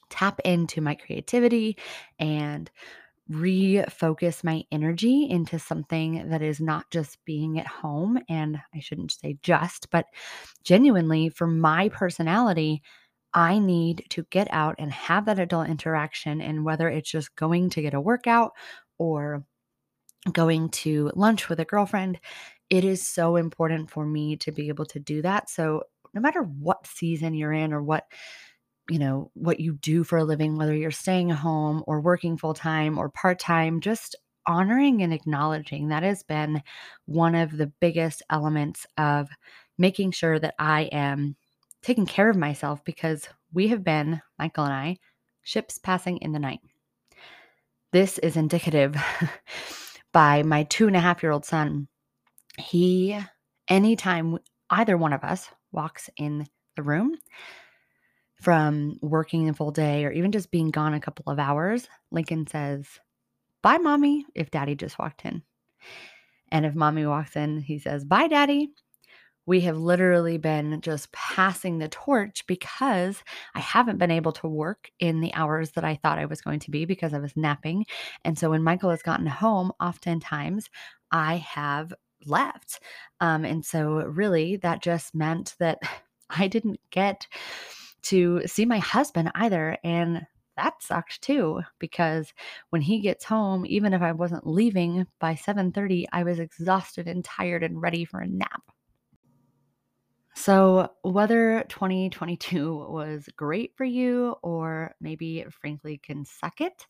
tap 0.08 0.40
into 0.44 0.80
my 0.80 0.94
creativity 0.94 1.76
and 2.18 2.70
refocus 3.31 4.44
my 4.44 4.64
energy 4.70 5.28
into 5.28 5.58
something 5.58 6.28
that 6.28 6.43
is 6.43 6.61
not 6.61 6.90
just 6.90 7.19
being 7.25 7.58
at 7.58 7.67
home. 7.67 8.19
And 8.28 8.61
I 8.75 8.81
shouldn't 8.81 9.12
say 9.12 9.38
just, 9.43 9.90
but 9.90 10.06
genuinely 10.62 11.28
for 11.28 11.46
my 11.46 11.88
personality, 11.88 12.82
I 13.34 13.58
need 13.58 14.06
to 14.11 14.25
get 14.31 14.49
out 14.50 14.76
and 14.78 14.93
have 14.93 15.26
that 15.26 15.40
adult 15.40 15.69
interaction. 15.69 16.40
And 16.40 16.64
whether 16.64 16.88
it's 16.88 17.11
just 17.11 17.34
going 17.37 17.70
to 17.70 17.82
get 17.82 17.94
a 17.94 18.00
workout 18.00 18.52
or 18.99 19.44
going 20.32 20.70
to 20.70 21.11
lunch 21.14 21.49
with 21.49 21.61
a 21.61 21.64
girlfriend, 21.64 22.20
it 22.70 22.84
is 22.84 23.06
so 23.06 23.37
important 23.37 23.90
for 23.90 24.06
me 24.06 24.37
to 24.37 24.52
be 24.52 24.68
able 24.68 24.87
to 24.87 24.99
do 24.99 25.23
that. 25.23 25.50
So, 25.50 25.83
no 26.14 26.21
matter 26.21 26.42
what 26.42 26.87
season 26.87 27.35
you're 27.35 27.52
in 27.52 27.75
or 27.75 27.83
what 27.83 28.04
you 28.88 28.99
know, 28.99 29.31
what 29.35 29.61
you 29.61 29.75
do 29.75 30.05
for 30.05 30.19
a 30.19 30.25
living, 30.25 30.57
whether 30.57 30.75
you're 30.75 30.90
staying 30.90 31.28
home 31.31 31.83
or 31.87 32.00
working 32.00 32.37
full 32.37 32.55
time 32.55 32.99
or 32.99 33.09
part 33.09 33.38
time, 33.38 33.81
just 33.81 34.16
honoring 34.47 35.02
and 35.02 35.12
acknowledging 35.12 35.88
that 35.88 36.02
has 36.02 36.23
been 36.23 36.62
one 37.07 37.35
of 37.35 37.57
the 37.57 37.66
biggest 37.81 38.23
elements 38.31 38.87
of 38.97 39.28
making 39.76 40.12
sure 40.12 40.38
that 40.38 40.55
I 40.59 40.83
am 40.93 41.37
taking 41.83 42.07
care 42.07 42.31
of 42.31 42.37
myself 42.37 42.85
because 42.85 43.28
we 43.52 43.69
have 43.69 43.83
been, 43.83 44.21
Michael 44.38 44.64
and 44.64 44.73
I, 44.73 44.99
ships 45.43 45.78
passing 45.78 46.19
in 46.19 46.33
the 46.33 46.38
night. 46.38 46.61
This 47.93 48.19
is 48.19 48.37
indicative 48.37 48.97
by 50.12 50.43
my 50.43 50.64
two 50.64 50.87
and 50.87 50.97
a 50.97 51.00
half 51.00 51.23
year 51.23 51.33
old 51.33 51.45
son. 51.45 51.88
He, 52.59 53.19
anytime 53.69 54.38
either 54.71 54.97
one 54.97 55.12
of 55.12 55.25
us 55.25 55.49
walks 55.73 56.09
in 56.16 56.47
the 56.76 56.83
room 56.83 57.16
from 58.46 58.96
working 59.02 59.48
a 59.48 59.54
full 59.54 59.72
day 59.72 60.04
or 60.04 60.12
even 60.12 60.30
just 60.30 60.52
being 60.52 60.70
gone 60.70 60.94
a 60.94 61.00
couple 61.00 61.24
of 61.26 61.40
hours, 61.40 61.88
Lincoln 62.12 62.46
says, 62.46 62.86
Bye, 63.60 63.78
mommy, 63.78 64.24
if 64.36 64.52
daddy 64.52 64.76
just 64.76 65.00
walked 65.00 65.24
in. 65.24 65.42
And 66.52 66.64
if 66.64 66.72
mommy 66.72 67.06
walks 67.06 67.34
in, 67.34 67.58
he 67.58 67.80
says, 67.80 68.04
Bye, 68.04 68.28
daddy 68.28 68.70
we 69.46 69.62
have 69.62 69.76
literally 69.78 70.38
been 70.38 70.80
just 70.80 71.10
passing 71.10 71.78
the 71.78 71.88
torch 71.88 72.44
because 72.46 73.20
I 73.56 73.60
haven't 73.60 73.98
been 73.98 74.12
able 74.12 74.32
to 74.34 74.46
work 74.46 74.90
in 75.00 75.20
the 75.20 75.34
hours 75.34 75.72
that 75.72 75.84
I 75.84 75.96
thought 75.96 76.18
I 76.18 76.26
was 76.26 76.40
going 76.40 76.60
to 76.60 76.70
be 76.70 76.84
because 76.84 77.14
I 77.14 77.18
was 77.18 77.36
napping. 77.36 77.86
And 78.24 78.38
so 78.38 78.50
when 78.50 78.62
Michael 78.62 78.90
has 78.90 79.02
gotten 79.02 79.26
home, 79.26 79.72
oftentimes 79.80 80.68
I 81.12 81.36
have 81.36 81.92
left. 82.24 82.80
Um, 83.20 83.44
and 83.44 83.64
so 83.64 84.04
really 84.06 84.56
that 84.58 84.82
just 84.82 85.16
meant 85.16 85.54
that 85.58 85.78
I 86.30 86.48
didn't 86.48 86.80
get 86.90 87.28
to 88.08 88.42
see 88.46 88.64
my 88.64 88.78
husband 88.78 89.30
either. 89.34 89.76
And 89.84 90.26
that 90.56 90.82
sucked 90.82 91.20
too 91.22 91.60
because 91.78 92.32
when 92.70 92.82
he 92.82 93.00
gets 93.00 93.25
home 93.25 93.64
even 93.66 93.92
if 93.92 94.00
i 94.02 94.12
wasn't 94.12 94.46
leaving 94.46 95.06
by 95.20 95.34
7:30 95.34 96.06
i 96.12 96.22
was 96.22 96.38
exhausted 96.38 97.06
and 97.06 97.25
tired 97.25 97.62
and 97.62 97.80
ready 97.80 98.04
for 98.04 98.20
a 98.20 98.26
nap 98.26 98.62
So, 100.38 100.90
whether 101.02 101.64
2022 101.71 102.76
was 102.90 103.26
great 103.37 103.75
for 103.75 103.85
you 103.85 104.37
or 104.43 104.95
maybe 105.00 105.45
frankly 105.50 105.97
can 105.99 106.26
suck 106.26 106.61
it, 106.61 106.87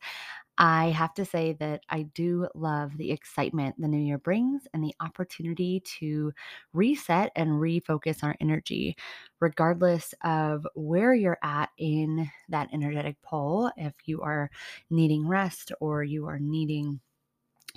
I 0.57 0.87
have 0.87 1.13
to 1.15 1.25
say 1.25 1.53
that 1.59 1.83
I 1.89 2.03
do 2.03 2.47
love 2.55 2.97
the 2.97 3.11
excitement 3.11 3.75
the 3.79 3.87
new 3.87 3.99
year 3.99 4.17
brings 4.19 4.67
and 4.73 4.83
the 4.83 4.95
opportunity 5.01 5.81
to 5.99 6.33
reset 6.73 7.31
and 7.35 7.51
refocus 7.53 8.23
our 8.23 8.35
energy, 8.41 8.97
regardless 9.39 10.13
of 10.23 10.67
where 10.75 11.13
you're 11.15 11.39
at 11.43 11.69
in 11.77 12.29
that 12.49 12.69
energetic 12.73 13.21
pole. 13.23 13.71
If 13.77 13.93
you 14.05 14.21
are 14.23 14.51
needing 14.89 15.27
rest 15.27 15.71
or 15.81 16.03
you 16.03 16.27
are 16.27 16.39
needing 16.39 17.01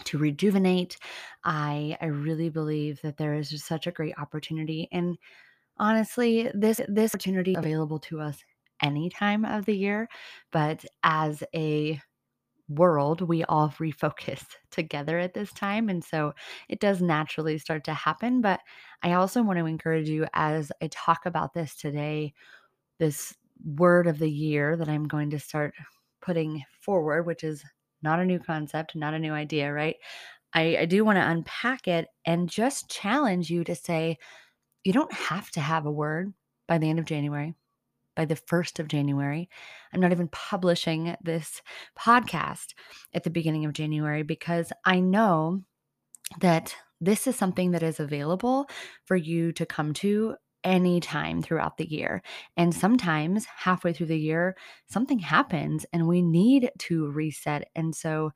to 0.05 0.19
rejuvenate, 0.19 0.97
I 1.45 1.97
I 2.01 2.07
really 2.07 2.49
believe 2.49 3.01
that 3.03 3.17
there 3.19 3.35
is 3.35 3.51
just 3.51 3.67
such 3.67 3.87
a 3.87 3.91
great 3.93 4.15
opportunity 4.19 4.89
and 4.93 5.19
Honestly, 5.81 6.51
this 6.55 6.81
this 6.89 7.15
opportunity 7.15 7.55
available 7.55 8.01
to 8.01 8.21
us 8.21 8.45
any 8.83 9.11
time 9.11 9.45
of 9.47 9.67
the 9.67 9.77
year, 9.77 10.09
but 10.53 10.85
as 11.05 11.45
a 11.57 12.01
world, 12.69 13.23
we 13.23 13.45
all 13.45 13.71
refocus 13.71 14.47
together 14.71 15.19
at 15.19 15.35
this 15.35 15.53
time, 15.53 15.89
and 15.91 16.05
so 16.05 16.35
it 16.69 16.81
does 16.81 17.03
naturally 17.03 17.59
start 17.59 17.85
to 17.85 17.95
happen, 17.95 18.41
but 18.43 18.61
I 19.03 19.15
also 19.15 19.43
want 19.43 19.59
to 19.61 19.67
encourage 19.67 20.09
you 20.11 20.27
as 20.35 20.73
I 20.83 20.89
talk 20.89 21.27
about 21.27 21.55
this 21.55 21.77
today, 21.77 22.35
this 22.99 23.37
word 23.65 24.07
of 24.07 24.19
the 24.19 24.31
year 24.31 24.77
that 24.77 24.89
I'm 24.89 25.09
going 25.09 25.31
to 25.31 25.39
start 25.39 25.75
putting 26.21 26.65
forward, 26.81 27.25
which 27.27 27.45
is 27.45 27.65
not 28.03 28.21
a 28.21 28.25
new 28.25 28.39
concept, 28.39 28.97
not 28.97 29.15
a 29.15 29.19
new 29.19 29.33
idea, 29.33 29.73
right? 29.73 29.97
I, 30.55 30.79
I 30.79 30.87
do 30.87 31.05
want 31.05 31.17
to 31.19 31.29
unpack 31.29 31.89
it 31.89 32.09
and 32.27 32.49
just 32.51 32.91
challenge 32.91 33.51
you 33.51 33.65
to 33.65 33.75
say, 33.75 34.19
you 34.85 34.93
don't 34.93 35.13
have 35.13 35.51
to 35.53 35.61
have 35.61 35.87
a 35.87 35.93
word 35.93 36.33
by 36.67 36.79
the 36.79 36.89
end 36.89 36.99
of 36.99 37.05
January, 37.05 37.55
by 38.17 38.25
the 38.25 38.37
1st 38.37 38.79
of 38.79 38.89
January. 38.89 39.49
I'm 39.93 40.01
not 40.01 40.13
even 40.13 40.29
publishing 40.29 41.17
this 41.23 41.63
podcast 41.99 42.75
at 43.13 43.25
the 43.25 43.31
beginning 43.31 43.65
of 43.65 43.73
January 43.73 44.23
because 44.23 44.73
I 44.85 45.01
know 45.01 45.63
that 46.41 46.75
this 47.01 47.27
is 47.27 47.37
something 47.37 47.73
that 47.73 47.83
is 47.83 47.99
available 47.99 48.69
for 49.07 49.17
you 49.17 49.53
to 49.53 49.67
come 49.67 49.95
to 49.95 50.37
anytime 50.63 51.43
throughout 51.43 51.79
the 51.79 51.91
year. 51.91 52.23
And 52.57 52.75
sometimes 52.75 53.47
halfway 53.47 53.93
through 53.93 54.09
the 54.09 54.19
year, 54.19 54.57
something 54.89 55.19
happens 55.19 55.87
and 55.93 56.07
we 56.07 56.23
need 56.23 56.71
to 56.81 57.11
reset. 57.11 57.69
And 57.75 57.95
so 57.95 58.33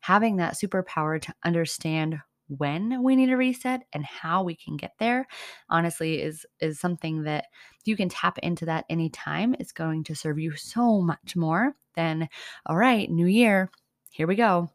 having 0.00 0.36
that 0.36 0.54
superpower 0.54 1.20
to 1.22 1.34
understand 1.44 2.18
when 2.48 3.02
we 3.02 3.16
need 3.16 3.30
a 3.30 3.36
reset 3.36 3.82
and 3.92 4.04
how 4.04 4.42
we 4.42 4.54
can 4.54 4.76
get 4.76 4.92
there 4.98 5.26
honestly 5.70 6.20
is 6.22 6.46
is 6.60 6.80
something 6.80 7.22
that 7.24 7.46
you 7.84 7.96
can 7.96 8.08
tap 8.08 8.38
into 8.38 8.66
that 8.66 8.84
anytime. 8.90 9.54
It's 9.58 9.72
going 9.72 10.04
to 10.04 10.14
serve 10.14 10.38
you 10.38 10.54
so 10.56 11.00
much 11.00 11.36
more 11.36 11.74
than 11.94 12.28
all 12.66 12.76
right 12.76 13.10
new 13.10 13.26
year 13.26 13.70
here 14.10 14.26
we 14.26 14.36
go. 14.36 14.70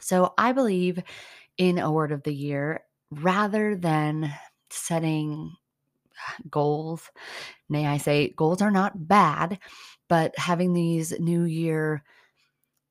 So 0.00 0.34
i 0.38 0.52
believe 0.52 1.00
in 1.56 1.78
a 1.78 1.92
word 1.92 2.12
of 2.12 2.22
the 2.22 2.34
year 2.34 2.82
rather 3.10 3.76
than 3.76 4.32
setting 4.70 5.52
goals 6.50 7.10
nay 7.68 7.86
i 7.86 7.96
say 7.96 8.30
goals 8.36 8.60
are 8.60 8.70
not 8.70 9.08
bad 9.08 9.58
but 10.08 10.36
having 10.38 10.72
these 10.72 11.18
new 11.20 11.44
year 11.44 12.02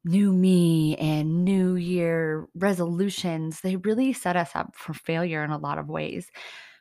new 0.08 0.34
me 0.34 0.96
and 0.98 1.44
new 1.46 1.76
year 1.76 2.48
resolutions, 2.56 3.62
they 3.62 3.76
really 3.78 4.14
set 4.14 4.36
us 4.36 4.52
up 4.56 4.76
for 4.76 4.94
failure 4.94 5.44
in 5.44 5.52
a 5.52 5.58
lot 5.58 5.78
of 5.78 5.90
ways. 5.90 6.32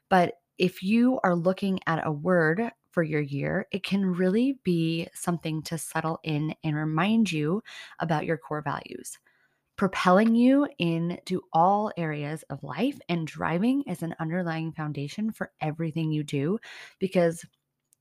But 0.09 0.35
if 0.59 0.83
you 0.83 1.21
are 1.25 1.35
looking 1.35 1.81
at 1.87 2.07
a 2.07 2.13
word 2.13 2.71
for 2.91 3.03
your 3.03 3.21
year, 3.21 3.67
it 3.73 3.83
can 3.83 4.07
really 4.07 4.59
be 4.65 5.09
something 5.15 5.63
to 5.65 5.79
settle 5.79 6.19
in 6.23 6.55
and 6.65 6.77
remind 6.77 7.31
you 7.31 7.63
about 7.99 8.25
your 8.25 8.39
core 8.39 8.63
values. 8.63 9.19
Propelling 9.77 10.35
you 10.35 10.67
into 10.79 11.43
all 11.53 11.93
areas 11.99 12.45
of 12.51 12.63
life 12.63 12.99
and 13.11 13.27
driving 13.27 13.85
as 13.89 14.03
an 14.03 14.15
underlying 14.19 14.73
foundation 14.73 15.31
for 15.33 15.53
everything 15.61 16.13
you 16.13 16.25
do 16.25 16.59
because 16.99 17.45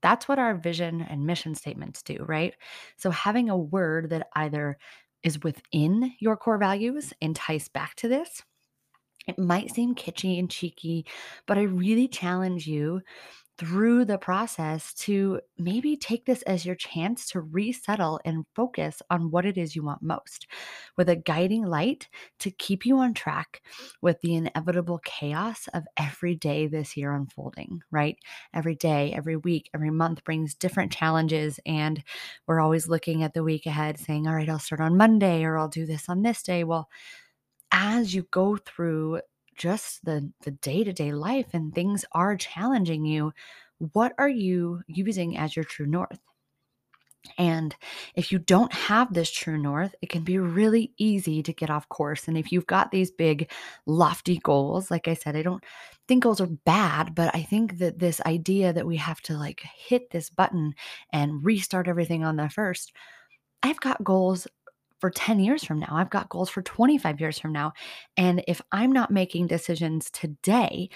that's 0.02 0.28
what 0.28 0.38
our 0.38 0.54
vision 0.54 1.02
and 1.02 1.26
mission 1.26 1.54
statements 1.54 2.02
do, 2.02 2.24
right? 2.26 2.54
So, 2.96 3.10
having 3.10 3.50
a 3.50 3.56
word 3.58 4.10
that 4.10 4.28
either 4.34 4.78
is 5.22 5.42
within 5.42 6.12
your 6.20 6.36
core 6.36 6.58
values 6.58 7.12
entice 7.20 7.68
back 7.68 7.94
to 7.96 8.08
this. 8.08 8.42
It 9.26 9.38
might 9.38 9.74
seem 9.74 9.94
kitschy 9.94 10.38
and 10.38 10.50
cheeky, 10.50 11.04
but 11.46 11.58
I 11.58 11.62
really 11.62 12.06
challenge 12.06 12.66
you 12.66 13.02
through 13.58 14.04
the 14.04 14.18
process 14.18 14.92
to 14.92 15.40
maybe 15.58 15.96
take 15.96 16.26
this 16.26 16.42
as 16.42 16.66
your 16.66 16.74
chance 16.74 17.26
to 17.28 17.40
resettle 17.40 18.20
and 18.24 18.44
focus 18.54 19.00
on 19.10 19.30
what 19.30 19.46
it 19.46 19.56
is 19.56 19.74
you 19.74 19.82
want 19.82 20.02
most, 20.02 20.46
with 20.96 21.08
a 21.08 21.16
guiding 21.16 21.64
light 21.64 22.08
to 22.38 22.50
keep 22.50 22.84
you 22.84 22.98
on 22.98 23.14
track 23.14 23.62
with 24.02 24.20
the 24.20 24.34
inevitable 24.34 25.00
chaos 25.04 25.68
of 25.72 25.84
every 25.96 26.34
day 26.34 26.66
this 26.66 26.96
year 26.96 27.14
unfolding, 27.14 27.80
right? 27.90 28.18
Every 28.52 28.74
day, 28.74 29.12
every 29.14 29.36
week, 29.36 29.70
every 29.74 29.90
month 29.90 30.22
brings 30.24 30.54
different 30.54 30.92
challenges. 30.92 31.58
And 31.64 32.02
we're 32.46 32.60
always 32.60 32.88
looking 32.88 33.22
at 33.22 33.34
the 33.34 33.42
week 33.42 33.66
ahead 33.66 33.98
saying, 33.98 34.26
all 34.26 34.34
right, 34.34 34.48
I'll 34.48 34.58
start 34.58 34.80
on 34.80 34.96
Monday 34.96 35.44
or 35.44 35.56
I'll 35.56 35.68
do 35.68 35.86
this 35.86 36.08
on 36.08 36.22
this 36.22 36.42
day. 36.42 36.64
Well, 36.64 36.88
as 37.72 38.14
you 38.14 38.26
go 38.30 38.56
through 38.56 39.20
just 39.56 40.04
the 40.04 40.30
the 40.42 40.52
day-to-day 40.52 41.12
life 41.12 41.46
and 41.52 41.74
things 41.74 42.04
are 42.12 42.36
challenging 42.36 43.04
you, 43.04 43.32
what 43.92 44.12
are 44.18 44.28
you 44.28 44.82
using 44.86 45.36
as 45.36 45.56
your 45.56 45.64
true 45.64 45.86
north? 45.86 46.20
And 47.38 47.74
if 48.14 48.30
you 48.30 48.38
don't 48.38 48.72
have 48.72 49.12
this 49.12 49.30
true 49.30 49.58
north, 49.58 49.94
it 50.00 50.08
can 50.08 50.22
be 50.22 50.38
really 50.38 50.92
easy 50.96 51.42
to 51.42 51.52
get 51.52 51.70
off 51.70 51.88
course. 51.88 52.28
And 52.28 52.38
if 52.38 52.52
you've 52.52 52.68
got 52.68 52.92
these 52.92 53.10
big, 53.10 53.50
lofty 53.84 54.38
goals, 54.38 54.92
like 54.92 55.08
I 55.08 55.14
said, 55.14 55.34
I 55.34 55.42
don't 55.42 55.64
think 56.06 56.22
goals 56.22 56.40
are 56.40 56.46
bad, 56.46 57.16
but 57.16 57.34
I 57.34 57.42
think 57.42 57.78
that 57.78 57.98
this 57.98 58.20
idea 58.20 58.72
that 58.72 58.86
we 58.86 58.96
have 58.98 59.20
to 59.22 59.36
like 59.36 59.60
hit 59.76 60.10
this 60.10 60.30
button 60.30 60.74
and 61.12 61.44
restart 61.44 61.88
everything 61.88 62.24
on 62.24 62.36
the 62.36 62.48
first, 62.48 62.92
I've 63.62 63.80
got 63.80 64.04
goals 64.04 64.46
for 65.00 65.10
10 65.10 65.40
years 65.40 65.64
from 65.64 65.80
now. 65.80 65.88
I've 65.90 66.10
got 66.10 66.28
goals 66.28 66.48
for 66.48 66.62
25 66.62 67.20
years 67.20 67.38
from 67.38 67.52
now. 67.52 67.72
And 68.16 68.42
if 68.48 68.60
I'm 68.72 68.92
not 68.92 69.10
making 69.10 69.46
decisions 69.46 70.10
today 70.10 70.90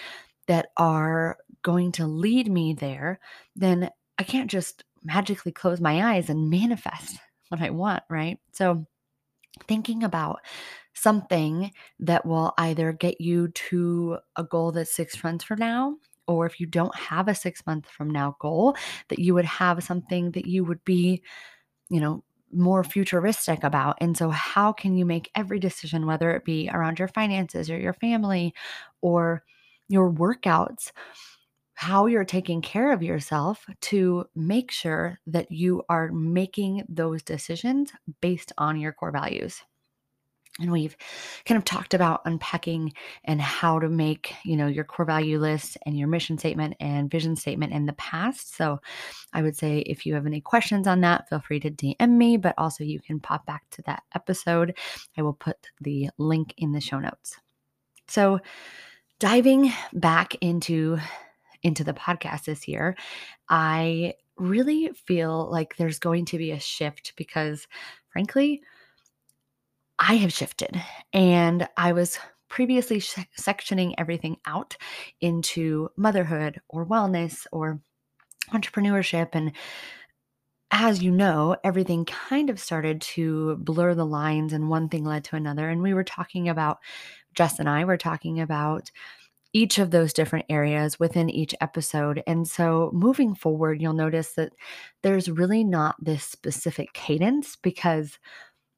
that 0.47 0.69
are 0.77 1.37
going 1.63 1.91
to 1.93 2.07
lead 2.07 2.51
me 2.51 2.73
there, 2.73 3.19
then 3.55 3.89
I 4.17 4.23
can't 4.23 4.49
just 4.49 4.83
magically 5.03 5.51
close 5.51 5.79
my 5.79 6.13
eyes 6.13 6.29
and 6.29 6.49
manifest 6.49 7.17
what 7.49 7.61
I 7.61 7.69
want, 7.69 8.03
right? 8.09 8.39
So, 8.53 8.85
thinking 9.67 10.03
about 10.03 10.39
something 10.93 11.71
that 11.99 12.25
will 12.25 12.53
either 12.57 12.93
get 12.93 13.19
you 13.19 13.49
to 13.49 14.17
a 14.35 14.43
goal 14.43 14.71
that's 14.71 14.95
six 14.95 15.21
months 15.23 15.43
from 15.43 15.59
now, 15.59 15.95
or 16.27 16.45
if 16.45 16.59
you 16.59 16.65
don't 16.65 16.95
have 16.95 17.27
a 17.27 17.35
six 17.35 17.65
month 17.67 17.87
from 17.87 18.09
now 18.09 18.35
goal, 18.39 18.75
that 19.09 19.19
you 19.19 19.33
would 19.33 19.45
have 19.45 19.83
something 19.83 20.31
that 20.31 20.45
you 20.45 20.63
would 20.63 20.83
be, 20.85 21.21
you 21.89 21.99
know, 21.99 22.23
more 22.53 22.83
futuristic 22.83 23.63
about. 23.63 23.97
And 24.01 24.17
so, 24.17 24.29
how 24.29 24.71
can 24.73 24.95
you 24.95 25.05
make 25.05 25.31
every 25.35 25.59
decision, 25.59 26.05
whether 26.05 26.31
it 26.31 26.45
be 26.45 26.69
around 26.71 26.99
your 26.99 27.07
finances 27.07 27.69
or 27.69 27.77
your 27.79 27.93
family 27.93 28.53
or 29.01 29.43
your 29.89 30.11
workouts, 30.11 30.91
how 31.75 32.05
you're 32.07 32.25
taking 32.25 32.61
care 32.61 32.93
of 32.93 33.03
yourself 33.03 33.65
to 33.81 34.25
make 34.35 34.71
sure 34.71 35.19
that 35.27 35.51
you 35.51 35.83
are 35.89 36.11
making 36.11 36.85
those 36.89 37.23
decisions 37.23 37.91
based 38.21 38.53
on 38.57 38.79
your 38.79 38.93
core 38.93 39.11
values? 39.11 39.61
And 40.59 40.71
we've 40.71 40.97
kind 41.45 41.57
of 41.57 41.63
talked 41.63 41.93
about 41.93 42.21
unpacking 42.25 42.93
and 43.23 43.41
how 43.41 43.79
to 43.79 43.87
make 43.87 44.33
you 44.43 44.57
know 44.57 44.67
your 44.67 44.83
core 44.83 45.05
value 45.05 45.39
list 45.39 45.77
and 45.85 45.97
your 45.97 46.07
mission 46.07 46.37
statement 46.37 46.75
and 46.79 47.09
vision 47.09 47.35
statement 47.35 47.73
in 47.73 47.85
the 47.85 47.93
past. 47.93 48.55
So 48.55 48.79
i 49.33 49.41
would 49.41 49.55
say 49.55 49.79
if 49.79 50.05
you 50.05 50.13
have 50.13 50.25
any 50.25 50.41
questions 50.41 50.87
on 50.87 51.01
that 51.01 51.29
feel 51.29 51.39
free 51.39 51.59
to 51.59 51.71
dm 51.71 52.11
me 52.11 52.35
but 52.35 52.53
also 52.57 52.83
you 52.83 52.99
can 52.99 53.19
pop 53.19 53.45
back 53.45 53.63
to 53.71 53.81
that 53.83 54.03
episode. 54.13 54.77
I 55.17 55.21
will 55.21 55.33
put 55.33 55.57
the 55.79 56.09
link 56.17 56.53
in 56.57 56.73
the 56.73 56.81
show 56.81 56.99
notes. 56.99 57.37
So 58.07 58.39
diving 59.19 59.71
back 59.93 60.35
into 60.41 60.97
into 61.63 61.83
the 61.83 61.93
podcast 61.93 62.45
this 62.45 62.67
year 62.67 62.95
i 63.49 64.13
really 64.37 64.89
feel 65.05 65.49
like 65.51 65.75
there's 65.77 65.99
going 65.99 66.25
to 66.25 66.39
be 66.39 66.51
a 66.51 66.59
shift 66.59 67.13
because 67.15 67.67
frankly 68.09 68.63
I 70.01 70.15
have 70.15 70.33
shifted 70.33 70.81
and 71.13 71.69
I 71.77 71.93
was 71.93 72.17
previously 72.49 72.99
sh- 72.99 73.19
sectioning 73.39 73.93
everything 73.97 74.37
out 74.47 74.75
into 75.21 75.89
motherhood 75.95 76.59
or 76.67 76.85
wellness 76.87 77.45
or 77.51 77.79
entrepreneurship. 78.51 79.29
And 79.33 79.51
as 80.71 81.03
you 81.03 81.11
know, 81.11 81.55
everything 81.63 82.05
kind 82.05 82.49
of 82.49 82.59
started 82.59 82.99
to 83.01 83.57
blur 83.57 83.93
the 83.93 84.05
lines 84.05 84.53
and 84.53 84.69
one 84.69 84.89
thing 84.89 85.05
led 85.05 85.23
to 85.25 85.35
another. 85.35 85.69
And 85.69 85.83
we 85.83 85.93
were 85.93 86.03
talking 86.03 86.49
about, 86.49 86.79
Jess 87.35 87.59
and 87.59 87.69
I 87.69 87.85
were 87.85 87.97
talking 87.97 88.41
about 88.41 88.89
each 89.53 89.77
of 89.77 89.91
those 89.91 90.13
different 90.13 90.45
areas 90.49 90.99
within 90.99 91.29
each 91.29 91.53
episode. 91.61 92.23
And 92.25 92.47
so 92.47 92.89
moving 92.93 93.35
forward, 93.35 93.81
you'll 93.81 93.93
notice 93.93 94.33
that 94.33 94.53
there's 95.03 95.29
really 95.29 95.63
not 95.63 95.95
this 96.03 96.23
specific 96.23 96.93
cadence 96.93 97.55
because 97.55 98.17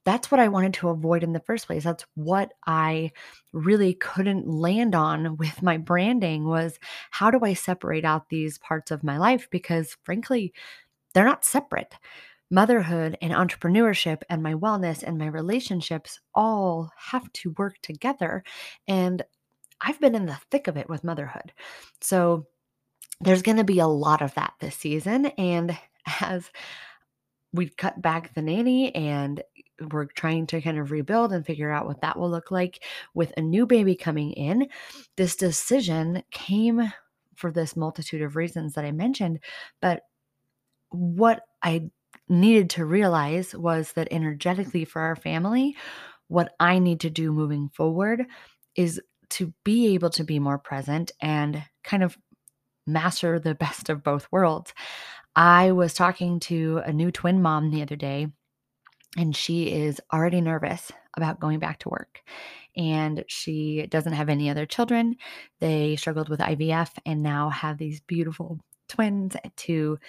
that's 0.06 0.30
what 0.30 0.40
I 0.40 0.50
wanted 0.50 0.74
to 0.76 0.90
avoid 0.90 1.24
in 1.24 1.34
the 1.34 1.40
first 1.40 1.68
place. 1.68 1.84
That's 1.84 2.06
what 2.16 2.54
I 2.66 3.12
really 3.54 3.94
couldn't 3.94 4.48
land 4.48 4.96
on 4.96 5.38
with 5.38 5.62
my 5.62 5.78
branding 5.78 6.46
was 6.46 6.78
how 7.12 7.32
do 7.32 7.40
I 7.44 7.54
separate 7.54 8.06
out 8.06 8.30
these 8.30 8.58
parts 8.58 8.92
of 8.92 9.04
my 9.04 9.18
life 9.18 9.48
because 9.50 9.96
frankly, 10.04 10.54
they're 11.14 11.24
not 11.26 11.46
separate. 11.46 11.96
Motherhood 12.52 13.18
and 13.22 13.34
entrepreneurship 13.34 14.22
and 14.30 14.44
my 14.44 14.54
wellness 14.54 15.04
and 15.04 15.18
my 15.18 15.28
relationships 15.28 16.20
all 16.36 16.92
have 16.98 17.32
to 17.34 17.56
work 17.58 17.76
together. 17.82 18.44
And 18.88 19.24
I've 19.82 20.00
been 20.00 20.16
in 20.16 20.26
the 20.26 20.38
thick 20.52 20.68
of 20.68 20.78
it 20.78 20.90
with 20.90 21.04
motherhood. 21.04 21.54
So 22.02 22.46
there's 23.22 23.42
going 23.42 23.58
to 23.58 23.64
be 23.64 23.80
a 23.80 23.88
lot 23.88 24.22
of 24.22 24.34
that 24.36 24.54
this 24.60 24.76
season. 24.76 25.28
And 25.38 25.78
as 26.22 26.50
we 27.54 27.70
cut 27.70 28.02
back 28.02 28.34
the 28.34 28.42
nanny 28.42 28.94
and 28.96 29.42
we're 29.92 30.06
trying 30.06 30.48
to 30.48 30.62
kind 30.62 30.78
of 30.78 30.92
rebuild 30.92 31.34
and 31.34 31.46
figure 31.46 31.72
out 31.72 31.88
what 31.88 32.02
that 32.02 32.18
will 32.18 32.30
look 32.30 32.52
like 32.52 32.84
with 33.14 33.34
a 33.38 33.42
new 33.42 33.66
baby 33.66 33.96
coming 33.96 34.32
in, 34.32 34.68
this 35.18 35.36
decision 35.36 36.24
came 36.32 36.92
for 37.36 37.52
this 37.52 37.76
multitude 37.76 38.22
of 38.22 38.36
reasons 38.36 38.76
that 38.76 38.86
I 38.86 38.92
mentioned. 38.92 39.40
But 39.82 40.04
what 40.90 41.42
I 41.62 41.90
needed 42.30 42.70
to 42.72 42.86
realize 42.86 43.56
was 43.56 43.92
that 43.94 44.08
energetically 44.12 44.86
for 44.86 45.02
our 45.02 45.16
family, 45.16 45.76
what 46.28 46.54
I 46.60 46.80
need 46.80 47.02
to 47.02 47.10
do 47.10 47.32
moving 47.32 47.70
forward 47.70 48.26
is 48.76 49.02
to 49.30 49.54
be 49.64 49.94
able 49.94 50.10
to 50.12 50.24
be 50.24 50.40
more 50.40 50.60
present 50.60 51.12
and 51.20 51.64
kind 51.84 52.04
of 52.04 52.18
master 52.86 53.40
the 53.40 53.56
best 53.66 53.90
of 53.90 54.04
both 54.04 54.28
worlds. 54.32 54.74
I 55.36 55.72
was 55.72 55.94
talking 55.94 56.40
to 56.42 56.82
a 56.86 56.94
new 56.94 57.12
twin 57.12 57.42
mom 57.42 57.72
the 57.72 57.82
other 57.82 57.96
day, 57.96 58.28
and 59.18 59.36
she 59.36 59.72
is 59.72 60.02
already 60.12 60.42
nervous 60.42 60.92
about 61.16 61.40
going 61.40 61.60
back 61.60 61.80
to 61.80 61.90
work. 61.90 62.22
And 62.76 63.24
she 63.28 63.86
doesn't 63.88 64.14
have 64.14 64.30
any 64.30 64.50
other 64.50 64.66
children. 64.66 65.16
They 65.60 65.96
struggled 65.96 66.30
with 66.30 66.40
IVF 66.40 66.90
and 67.06 67.22
now 67.22 67.50
have 67.50 67.78
these 67.78 68.02
beautiful 68.02 68.60
twins 68.88 69.36
to 69.58 70.00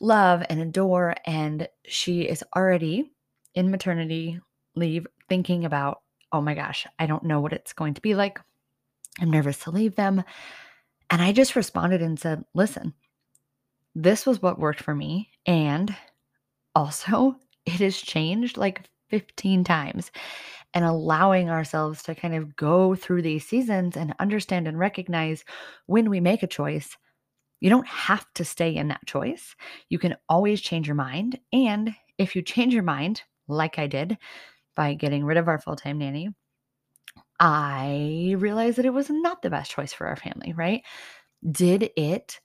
love 0.00 0.42
and 0.48 0.60
adore. 0.60 1.14
And 1.26 1.68
she 1.86 2.22
is 2.22 2.42
already 2.56 3.10
in 3.54 3.70
maternity 3.70 4.40
leave 4.74 5.06
thinking 5.28 5.64
about, 5.66 6.00
oh 6.32 6.40
my 6.40 6.54
gosh, 6.54 6.86
I 6.98 7.06
don't 7.06 7.24
know 7.24 7.40
what 7.40 7.52
it's 7.52 7.74
going 7.74 7.94
to 7.94 8.00
be 8.00 8.14
like. 8.14 8.40
I'm 9.20 9.30
nervous 9.30 9.58
to 9.60 9.70
leave 9.70 9.94
them. 9.94 10.24
And 11.10 11.20
I 11.20 11.32
just 11.32 11.56
responded 11.56 12.00
and 12.00 12.18
said, 12.18 12.44
listen, 12.54 12.94
this 13.94 14.24
was 14.24 14.40
what 14.40 14.58
worked 14.58 14.82
for 14.82 14.94
me. 14.94 15.28
And 15.44 15.94
also, 16.74 17.36
it 17.66 17.80
has 17.80 17.96
changed 17.96 18.56
like 18.56 18.88
15 19.10 19.64
times. 19.64 20.10
And 20.74 20.84
allowing 20.86 21.50
ourselves 21.50 22.02
to 22.04 22.14
kind 22.14 22.34
of 22.34 22.56
go 22.56 22.94
through 22.94 23.22
these 23.22 23.46
seasons 23.46 23.96
and 23.96 24.14
understand 24.18 24.66
and 24.66 24.78
recognize 24.78 25.44
when 25.86 26.08
we 26.08 26.18
make 26.18 26.42
a 26.42 26.46
choice, 26.46 26.96
you 27.60 27.70
don't 27.70 27.86
have 27.86 28.26
to 28.34 28.44
stay 28.44 28.74
in 28.74 28.88
that 28.88 29.06
choice. 29.06 29.54
You 29.90 29.98
can 29.98 30.16
always 30.28 30.60
change 30.60 30.88
your 30.88 30.96
mind. 30.96 31.38
And 31.52 31.94
if 32.18 32.34
you 32.34 32.42
change 32.42 32.74
your 32.74 32.82
mind, 32.82 33.22
like 33.48 33.78
I 33.78 33.86
did 33.86 34.18
by 34.74 34.94
getting 34.94 35.24
rid 35.24 35.36
of 35.36 35.48
our 35.48 35.58
full 35.60 35.76
time 35.76 35.98
nanny, 35.98 36.30
I 37.38 38.34
realized 38.38 38.78
that 38.78 38.86
it 38.86 38.94
was 38.94 39.10
not 39.10 39.42
the 39.42 39.50
best 39.50 39.70
choice 39.70 39.92
for 39.92 40.06
our 40.06 40.16
family, 40.16 40.52
right? 40.52 40.82
Did 41.50 41.90
it 41.96 42.40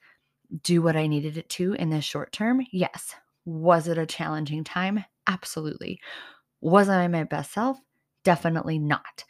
do 0.63 0.81
what 0.81 0.95
I 0.95 1.07
needed 1.07 1.38
it 1.38 1.50
to 1.51 1.74
in 1.74 1.89
the 1.89 2.01
short 2.01 2.31
term? 2.31 2.62
Yes. 2.71 3.15
Was 3.48 3.88
it 3.88 3.98
a 3.98 4.06
challenging 4.06 4.66
time? 4.66 5.06
Absolutely. 5.25 6.01
Was 6.60 6.89
I 6.89 7.08
my 7.08 7.24
best 7.24 7.54
self? 7.54 7.80
Definitely 8.25 8.77
not. 8.77 9.24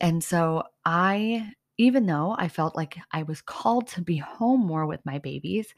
And 0.00 0.22
so 0.22 0.62
I, 0.84 1.50
even 1.76 2.06
though 2.06 2.36
I 2.38 2.46
felt 2.46 2.76
like 2.76 2.98
I 3.10 3.24
was 3.24 3.42
called 3.42 3.88
to 3.88 4.00
be 4.00 4.16
home 4.18 4.64
more 4.64 4.86
with 4.86 5.04
my 5.04 5.18
babies, 5.18 5.74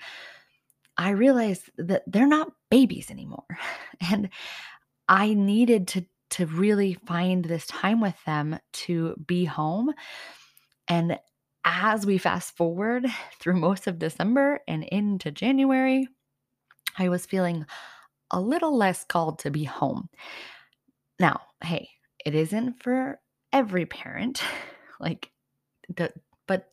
I 0.99 1.11
realized 1.11 1.71
that 1.79 2.03
they're 2.07 2.27
not 2.27 2.53
babies 2.71 3.11
anymore. 3.11 3.47
And 4.11 4.29
I 5.09 5.35
needed 5.35 5.89
to 5.89 6.07
to 6.31 6.47
really 6.47 6.95
find 7.07 7.45
this 7.45 7.67
time 7.67 8.01
with 8.01 8.17
them 8.27 8.59
to 8.73 9.15
be 9.27 9.45
home. 9.47 9.95
And 10.89 11.19
as 11.65 12.05
we 12.07 12.19
fast 12.19 12.57
forward 12.57 13.07
through 13.41 13.57
most 13.61 13.87
of 13.87 13.99
December 13.99 14.61
and 14.69 14.85
into 14.85 15.31
January, 15.31 16.09
I 16.99 17.09
was 17.09 17.27
feeling 17.27 17.67
a 18.31 18.41
little 18.41 18.77
less 18.77 19.05
called 19.05 19.39
to 19.41 19.51
be 19.51 19.65
home. 19.65 20.09
Now, 21.19 21.41
hey, 21.63 21.91
it 22.25 22.35
isn't 22.35 22.83
for 22.83 23.21
every 23.53 23.87
parent. 23.87 24.43
Like, 24.99 25.31
the, 25.95 26.11
but 26.47 26.71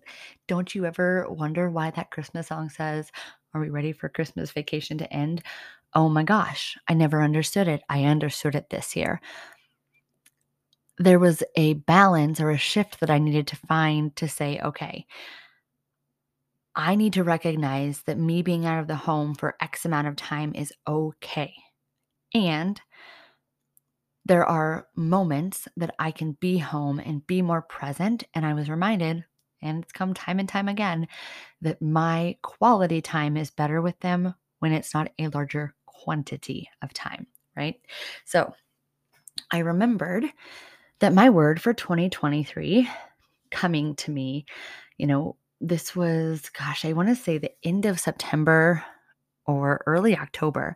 don't 0.48 0.74
you 0.74 0.86
ever 0.86 1.28
wonder 1.30 1.70
why 1.70 1.92
that 1.92 2.10
Christmas 2.10 2.48
song 2.48 2.70
says, 2.70 3.12
Are 3.54 3.60
we 3.60 3.70
ready 3.70 3.92
for 3.92 4.08
Christmas 4.08 4.50
vacation 4.52 4.98
to 5.00 5.14
end? 5.14 5.44
Oh 5.94 6.08
my 6.08 6.24
gosh, 6.24 6.78
I 6.88 6.94
never 6.94 7.22
understood 7.22 7.68
it. 7.68 7.84
I 7.90 8.06
understood 8.06 8.56
it 8.56 8.70
this 8.70 8.96
year 8.96 9.20
there 10.98 11.20
was 11.20 11.44
a 11.56 11.74
balance 11.74 12.40
or 12.40 12.52
a 12.52 12.58
shift 12.58 13.00
that 13.00 13.10
I 13.10 13.18
needed 13.18 13.48
to 13.48 13.56
find 13.56 14.16
to 14.18 14.28
say, 14.28 14.60
okay, 14.64 15.06
I 16.76 16.96
need 16.96 17.14
to 17.14 17.24
recognize 17.24 18.02
that 18.04 18.18
me 18.18 18.42
being 18.42 18.66
out 18.66 18.80
of 18.80 18.88
the 18.88 18.96
home 18.96 19.36
for 19.36 19.56
X 19.62 19.86
amount 19.86 20.08
of 20.08 20.16
time 20.16 20.54
is 20.56 20.74
okay. 20.88 21.54
And 22.34 22.82
there 24.26 24.46
are 24.46 24.88
moments 24.96 25.68
that 25.78 25.94
I 26.00 26.12
can 26.12 26.32
be 26.34 26.58
home 26.58 27.00
and 27.00 27.26
be 27.28 27.42
more 27.42 27.62
present. 27.62 28.24
And 28.34 28.46
I 28.46 28.54
was 28.54 28.70
reminded, 28.70 29.26
and 29.62 29.84
it's 29.84 29.92
come 29.92 30.14
time 30.14 30.40
and 30.40 30.50
time 30.50 30.68
again, 30.68 31.08
that 31.62 31.82
my 31.82 32.38
quality 32.42 33.02
time 33.02 33.38
is 33.38 33.52
better 33.52 33.82
with 33.82 34.00
them 34.00 34.34
when 34.60 34.72
it's 34.72 34.94
not 34.94 35.12
a 35.20 35.28
larger 35.28 35.76
quantity 35.86 36.70
of 36.82 36.94
time, 36.94 37.28
right? 37.56 37.76
So 38.26 38.54
I 39.52 39.60
remembered 39.60 40.26
that 41.00 41.14
my 41.14 41.30
word 41.30 41.62
for 41.62 41.74
2023 41.74 42.90
coming 43.52 43.96
to 43.96 44.12
me, 44.12 44.46
you 44.98 45.06
know, 45.06 45.36
this 45.64 45.96
was, 45.96 46.50
gosh, 46.50 46.84
I 46.84 46.92
want 46.92 47.08
to 47.08 47.16
say 47.16 47.38
the 47.38 47.54
end 47.64 47.86
of 47.86 48.00
September 48.00 48.84
or 49.46 49.82
early 49.88 50.18
October. 50.18 50.76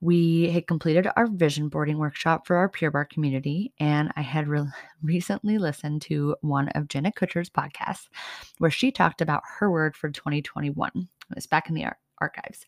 We 0.00 0.50
had 0.50 0.68
completed 0.68 1.08
our 1.16 1.26
vision 1.26 1.68
boarding 1.68 1.98
workshop 1.98 2.46
for 2.46 2.56
our 2.56 2.68
Pure 2.68 2.92
Barre 2.92 3.06
community, 3.06 3.72
and 3.78 4.12
I 4.16 4.22
had 4.22 4.48
re- 4.48 4.64
recently 5.02 5.58
listened 5.58 6.02
to 6.02 6.36
one 6.40 6.68
of 6.70 6.88
Jenna 6.88 7.12
Kutcher's 7.12 7.50
podcasts 7.50 8.06
where 8.58 8.70
she 8.70 8.92
talked 8.92 9.20
about 9.20 9.42
her 9.58 9.70
word 9.70 9.96
for 9.96 10.08
2021. 10.08 10.90
It 10.94 11.34
was 11.34 11.46
back 11.46 11.68
in 11.68 11.74
the 11.74 11.84
ar- 11.84 11.98
archives. 12.18 12.64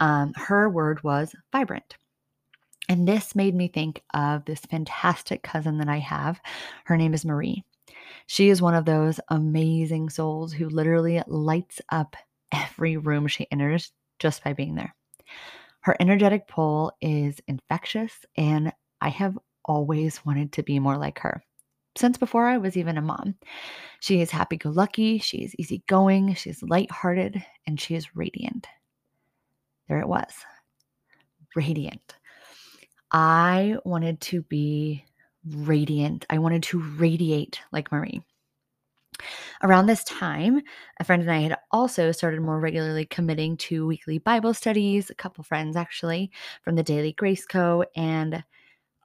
Um, 0.00 0.32
her 0.34 0.68
word 0.70 1.04
was 1.04 1.34
vibrant. 1.52 1.96
And 2.88 3.06
this 3.06 3.34
made 3.34 3.54
me 3.54 3.68
think 3.68 4.02
of 4.14 4.44
this 4.44 4.60
fantastic 4.60 5.42
cousin 5.42 5.78
that 5.78 5.88
I 5.88 5.98
have. 5.98 6.40
Her 6.84 6.96
name 6.96 7.14
is 7.14 7.24
Marie. 7.24 7.62
She 8.26 8.48
is 8.48 8.62
one 8.62 8.74
of 8.74 8.84
those 8.84 9.20
amazing 9.28 10.10
souls 10.10 10.52
who 10.52 10.68
literally 10.68 11.22
lights 11.26 11.80
up 11.90 12.16
every 12.52 12.96
room 12.96 13.26
she 13.26 13.46
enters 13.50 13.92
just 14.18 14.42
by 14.42 14.52
being 14.52 14.74
there. 14.74 14.94
Her 15.80 15.96
energetic 16.00 16.48
pull 16.48 16.92
is 17.00 17.40
infectious, 17.46 18.24
and 18.36 18.72
I 19.00 19.10
have 19.10 19.38
always 19.64 20.24
wanted 20.24 20.52
to 20.52 20.62
be 20.62 20.78
more 20.78 20.96
like 20.96 21.18
her 21.20 21.42
since 21.96 22.18
before 22.18 22.46
I 22.46 22.58
was 22.58 22.76
even 22.76 22.98
a 22.98 23.02
mom. 23.02 23.36
She 24.00 24.20
is 24.20 24.30
happy 24.30 24.56
go 24.56 24.70
lucky, 24.70 25.18
she 25.18 25.38
is 25.38 25.54
easygoing, 25.58 26.34
she's 26.34 26.62
lighthearted, 26.62 27.44
and 27.66 27.80
she 27.80 27.94
is 27.94 28.16
radiant. 28.16 28.66
There 29.88 30.00
it 30.00 30.08
was 30.08 30.32
radiant. 31.54 32.14
I 33.12 33.76
wanted 33.84 34.20
to 34.22 34.42
be 34.42 35.04
radiant. 35.48 36.26
I 36.30 36.38
wanted 36.38 36.62
to 36.64 36.80
radiate 36.80 37.60
like 37.72 37.92
Marie. 37.92 38.22
Around 39.62 39.86
this 39.86 40.04
time, 40.04 40.60
a 40.98 41.04
friend 41.04 41.22
and 41.22 41.30
I 41.30 41.40
had 41.40 41.56
also 41.70 42.12
started 42.12 42.40
more 42.40 42.58
regularly 42.58 43.06
committing 43.06 43.56
to 43.58 43.86
weekly 43.86 44.18
Bible 44.18 44.52
studies, 44.52 45.08
a 45.08 45.14
couple 45.14 45.44
friends 45.44 45.76
actually 45.76 46.30
from 46.62 46.74
the 46.74 46.82
Daily 46.82 47.12
Grace 47.12 47.46
Co. 47.46 47.84
And 47.96 48.44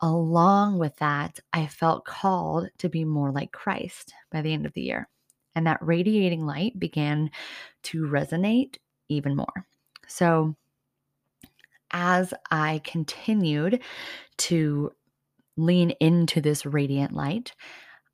along 0.01 0.79
with 0.79 0.95
that, 0.97 1.39
I 1.53 1.67
felt 1.67 2.05
called 2.05 2.69
to 2.79 2.89
be 2.89 3.05
more 3.05 3.31
like 3.31 3.51
Christ 3.51 4.13
by 4.31 4.41
the 4.41 4.53
end 4.53 4.65
of 4.65 4.73
the 4.73 4.81
year. 4.81 5.07
And 5.55 5.67
that 5.67 5.79
radiating 5.81 6.45
light 6.45 6.79
began 6.79 7.29
to 7.83 8.03
resonate 8.03 8.77
even 9.09 9.35
more. 9.35 9.67
So 10.07 10.55
as 11.91 12.33
I 12.51 12.81
continued 12.83 13.81
to 14.37 14.91
lean 15.59 15.91
into 15.99 16.41
this 16.41 16.65
radiant 16.65 17.13
light, 17.13 17.53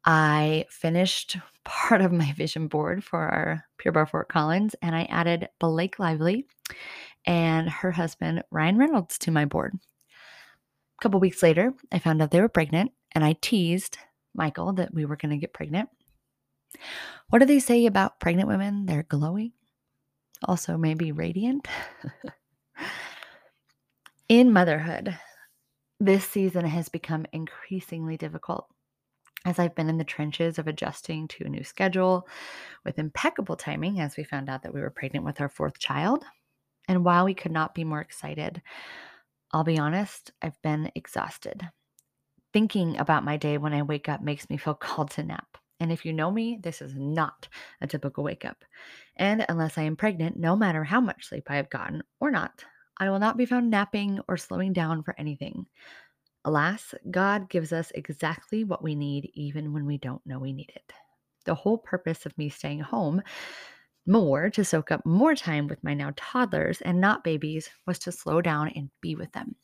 I 0.05 0.65
finished 0.69 1.37
part 1.65 2.01
of 2.01 2.11
my 2.11 2.31
vision 2.33 2.67
board 2.67 3.03
for 3.03 3.19
our 3.19 3.65
Pure 3.77 3.93
Barre 3.93 4.05
Fort 4.07 4.29
Collins 4.29 4.75
and 4.81 4.95
I 4.95 5.03
added 5.03 5.49
Blake 5.59 5.97
Lively 5.99 6.45
and 7.25 7.69
her 7.69 7.91
husband 7.91 8.43
Ryan 8.51 8.77
Reynolds 8.77 9.17
to 9.19 9.31
my 9.31 9.45
board. 9.45 9.73
A 10.99 11.01
couple 11.01 11.19
weeks 11.19 11.41
later, 11.41 11.73
I 11.91 11.99
found 11.99 12.21
out 12.21 12.31
they 12.31 12.41
were 12.41 12.49
pregnant 12.49 12.91
and 13.13 13.23
I 13.23 13.35
teased 13.41 13.97
Michael 14.35 14.73
that 14.73 14.93
we 14.93 15.05
were 15.05 15.15
going 15.15 15.31
to 15.31 15.37
get 15.37 15.53
pregnant. 15.53 15.89
What 17.29 17.39
do 17.39 17.45
they 17.45 17.59
say 17.59 17.85
about 17.85 18.19
pregnant 18.19 18.47
women? 18.47 18.85
They're 18.85 19.03
glowing, 19.03 19.53
also, 20.43 20.77
maybe 20.77 21.11
radiant. 21.11 21.67
In 24.29 24.51
motherhood, 24.51 25.17
this 25.99 26.25
season 26.27 26.65
has 26.65 26.89
become 26.89 27.25
increasingly 27.31 28.17
difficult 28.17 28.67
as 29.45 29.59
I've 29.59 29.75
been 29.75 29.89
in 29.89 29.97
the 29.97 30.03
trenches 30.03 30.57
of 30.57 30.67
adjusting 30.67 31.27
to 31.29 31.45
a 31.45 31.49
new 31.49 31.63
schedule 31.63 32.27
with 32.83 32.99
impeccable 32.99 33.55
timing 33.55 33.99
as 33.99 34.17
we 34.17 34.23
found 34.23 34.49
out 34.49 34.63
that 34.63 34.73
we 34.73 34.81
were 34.81 34.89
pregnant 34.89 35.23
with 35.23 35.39
our 35.39 35.49
fourth 35.49 35.77
child. 35.77 36.25
And 36.87 37.05
while 37.05 37.25
we 37.25 37.35
could 37.35 37.51
not 37.51 37.75
be 37.75 37.83
more 37.83 38.01
excited, 38.01 38.61
I'll 39.51 39.63
be 39.63 39.77
honest, 39.77 40.31
I've 40.41 40.59
been 40.63 40.91
exhausted. 40.95 41.69
Thinking 42.53 42.97
about 42.97 43.23
my 43.23 43.37
day 43.37 43.57
when 43.57 43.73
I 43.73 43.83
wake 43.83 44.09
up 44.09 44.21
makes 44.21 44.49
me 44.49 44.57
feel 44.57 44.73
called 44.75 45.11
to 45.11 45.23
nap. 45.23 45.57
And 45.79 45.91
if 45.91 46.05
you 46.05 46.13
know 46.13 46.31
me, 46.31 46.57
this 46.61 46.81
is 46.81 46.95
not 46.95 47.47
a 47.81 47.87
typical 47.87 48.23
wake 48.23 48.45
up. 48.45 48.63
And 49.17 49.45
unless 49.49 49.77
I 49.77 49.83
am 49.83 49.97
pregnant, 49.97 50.37
no 50.37 50.55
matter 50.55 50.83
how 50.83 51.01
much 51.01 51.25
sleep 51.25 51.51
I 51.51 51.57
have 51.57 51.69
gotten 51.69 52.01
or 52.19 52.31
not, 52.31 52.63
I 52.97 53.09
will 53.09 53.19
not 53.19 53.37
be 53.37 53.45
found 53.45 53.69
napping 53.69 54.19
or 54.27 54.37
slowing 54.37 54.73
down 54.73 55.03
for 55.03 55.15
anything. 55.17 55.67
Alas, 56.45 56.93
God 57.09 57.49
gives 57.49 57.73
us 57.73 57.91
exactly 57.95 58.63
what 58.63 58.83
we 58.83 58.95
need 58.95 59.31
even 59.33 59.73
when 59.73 59.85
we 59.85 59.97
don't 59.97 60.25
know 60.25 60.39
we 60.39 60.53
need 60.53 60.71
it. 60.75 60.93
The 61.45 61.55
whole 61.55 61.77
purpose 61.77 62.25
of 62.25 62.37
me 62.37 62.49
staying 62.49 62.79
home 62.79 63.21
more 64.05 64.49
to 64.51 64.63
soak 64.63 64.91
up 64.91 65.05
more 65.05 65.35
time 65.35 65.67
with 65.67 65.83
my 65.83 65.93
now 65.93 66.13
toddlers 66.15 66.81
and 66.81 67.01
not 67.01 67.23
babies 67.23 67.69
was 67.85 67.99
to 67.99 68.11
slow 68.11 68.41
down 68.41 68.69
and 68.69 68.91
be 69.01 69.15
with 69.15 69.31
them. 69.33 69.55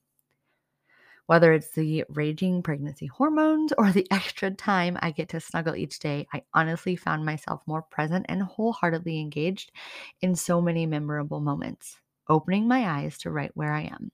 Whether 1.27 1.53
it's 1.53 1.71
the 1.71 2.03
raging 2.09 2.61
pregnancy 2.63 3.05
hormones 3.05 3.71
or 3.77 3.91
the 3.91 4.07
extra 4.11 4.51
time 4.51 4.97
I 5.01 5.11
get 5.11 5.29
to 5.29 5.39
snuggle 5.39 5.75
each 5.75 5.99
day, 5.99 6.27
I 6.33 6.43
honestly 6.53 6.97
found 6.97 7.23
myself 7.23 7.61
more 7.65 7.83
present 7.83 8.25
and 8.27 8.41
wholeheartedly 8.41 9.19
engaged 9.19 9.71
in 10.19 10.35
so 10.35 10.59
many 10.59 10.85
memorable 10.85 11.39
moments 11.39 12.00
opening 12.31 12.67
my 12.67 12.89
eyes 12.89 13.19
to 13.19 13.31
right 13.31 13.51
where 13.55 13.73
I 13.73 13.83
am. 13.83 14.11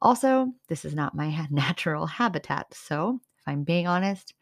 Also, 0.00 0.52
this 0.68 0.84
is 0.84 0.94
not 0.94 1.14
my 1.16 1.46
natural 1.50 2.06
habitat, 2.06 2.72
so 2.74 3.20
if 3.38 3.44
I'm 3.46 3.64
being 3.64 3.86
honest, 3.86 4.34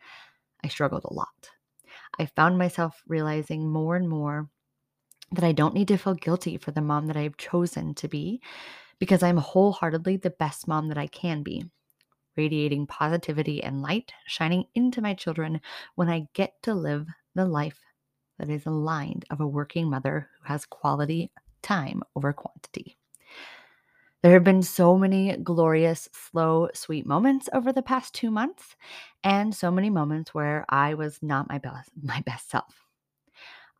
I 0.64 0.68
struggled 0.68 1.04
a 1.04 1.14
lot. 1.14 1.50
I 2.18 2.26
found 2.26 2.58
myself 2.58 3.02
realizing 3.08 3.70
more 3.70 3.96
and 3.96 4.08
more 4.08 4.48
that 5.32 5.44
I 5.44 5.52
don't 5.52 5.74
need 5.74 5.88
to 5.88 5.96
feel 5.96 6.14
guilty 6.14 6.58
for 6.58 6.72
the 6.72 6.82
mom 6.82 7.06
that 7.06 7.16
I've 7.16 7.36
chosen 7.36 7.94
to 7.96 8.08
be 8.08 8.40
because 8.98 9.22
I'm 9.22 9.38
wholeheartedly 9.38 10.18
the 10.18 10.30
best 10.30 10.68
mom 10.68 10.88
that 10.88 10.98
I 10.98 11.06
can 11.08 11.42
be, 11.42 11.64
radiating 12.36 12.86
positivity 12.86 13.62
and 13.62 13.82
light, 13.82 14.12
shining 14.26 14.66
into 14.74 15.02
my 15.02 15.14
children 15.14 15.60
when 15.96 16.08
I 16.08 16.28
get 16.34 16.62
to 16.64 16.74
live 16.74 17.08
the 17.34 17.46
life 17.46 17.80
that 18.38 18.50
is 18.50 18.66
aligned 18.66 19.24
of 19.30 19.40
a 19.40 19.46
working 19.46 19.90
mother 19.90 20.30
who 20.40 20.48
has 20.48 20.66
quality 20.66 21.30
time 21.62 22.02
over 22.16 22.32
quantity. 22.32 22.96
There 24.22 24.34
have 24.34 24.44
been 24.44 24.62
so 24.62 24.96
many 24.96 25.36
glorious, 25.36 26.08
slow, 26.12 26.68
sweet 26.74 27.06
moments 27.06 27.48
over 27.52 27.72
the 27.72 27.82
past 27.82 28.14
two 28.14 28.30
months, 28.30 28.76
and 29.24 29.52
so 29.52 29.70
many 29.70 29.90
moments 29.90 30.32
where 30.32 30.64
I 30.68 30.94
was 30.94 31.18
not 31.22 31.48
my 31.48 31.58
best, 31.58 31.90
my 32.02 32.20
best 32.20 32.48
self. 32.48 32.86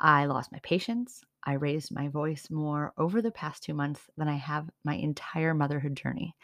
I 0.01 0.27
lost 0.27 0.51
my 0.51 0.59
patience. 0.65 1.23
I 1.45 1.55
raised 1.55 1.95
my 1.95 2.09
voice 2.09 2.49
more 2.51 2.93
over 2.99 3.23
the 3.23 3.31
past 3.31 3.63
two 3.63 3.75
months 3.75 4.01
than 4.17 4.29
I 4.29 4.37
have 4.37 4.69
my 4.85 4.95
entire 4.95 5.55
motherhood 5.55 5.97
journey. 5.97 6.35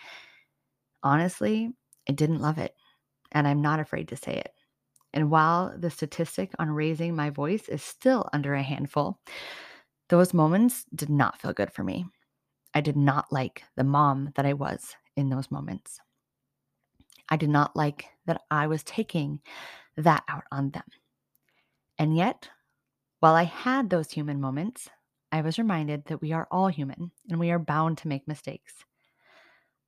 Honestly, 1.02 1.70
I 2.08 2.12
didn't 2.12 2.40
love 2.40 2.58
it, 2.58 2.74
and 3.32 3.48
I'm 3.48 3.62
not 3.62 3.80
afraid 3.80 4.08
to 4.08 4.16
say 4.16 4.34
it. 4.34 4.52
And 5.12 5.30
while 5.30 5.74
the 5.76 5.90
statistic 5.90 6.52
on 6.58 6.70
raising 6.70 7.16
my 7.16 7.30
voice 7.30 7.68
is 7.68 7.82
still 7.82 8.28
under 8.32 8.54
a 8.54 8.62
handful, 8.62 9.18
those 10.08 10.34
moments 10.34 10.84
did 10.94 11.10
not 11.10 11.40
feel 11.40 11.52
good 11.52 11.72
for 11.72 11.84
me. 11.84 12.06
I 12.74 12.80
did 12.80 12.96
not 12.96 13.32
like 13.32 13.64
the 13.76 13.84
mom 13.84 14.32
that 14.36 14.46
I 14.46 14.52
was 14.52 14.94
in 15.16 15.30
those 15.30 15.50
moments. 15.50 16.00
I 17.28 17.36
did 17.36 17.50
not 17.50 17.76
like 17.76 18.06
that 18.26 18.42
I 18.50 18.66
was 18.66 18.82
taking 18.84 19.40
that 19.96 20.24
out 20.28 20.44
on 20.50 20.70
them. 20.70 20.84
And 21.98 22.16
yet, 22.16 22.48
while 23.20 23.34
I 23.34 23.44
had 23.44 23.90
those 23.90 24.10
human 24.10 24.40
moments, 24.40 24.88
I 25.32 25.42
was 25.42 25.58
reminded 25.58 26.06
that 26.06 26.20
we 26.20 26.32
are 26.32 26.48
all 26.50 26.68
human 26.68 27.10
and 27.28 27.38
we 27.38 27.50
are 27.50 27.58
bound 27.58 27.98
to 27.98 28.08
make 28.08 28.28
mistakes. 28.28 28.84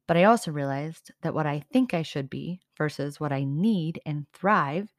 But 0.07 0.17
I 0.17 0.25
also 0.25 0.51
realized 0.51 1.13
that 1.23 1.35
what 1.35 1.47
I 1.47 1.61
think 1.73 1.95
I 1.95 2.03
should 2.03 2.29
be 2.29 2.61
versus 2.77 3.21
what 3.21 3.33
I 3.33 3.45
need 3.45 4.01
and 4.05 4.27
thrive 4.33 4.93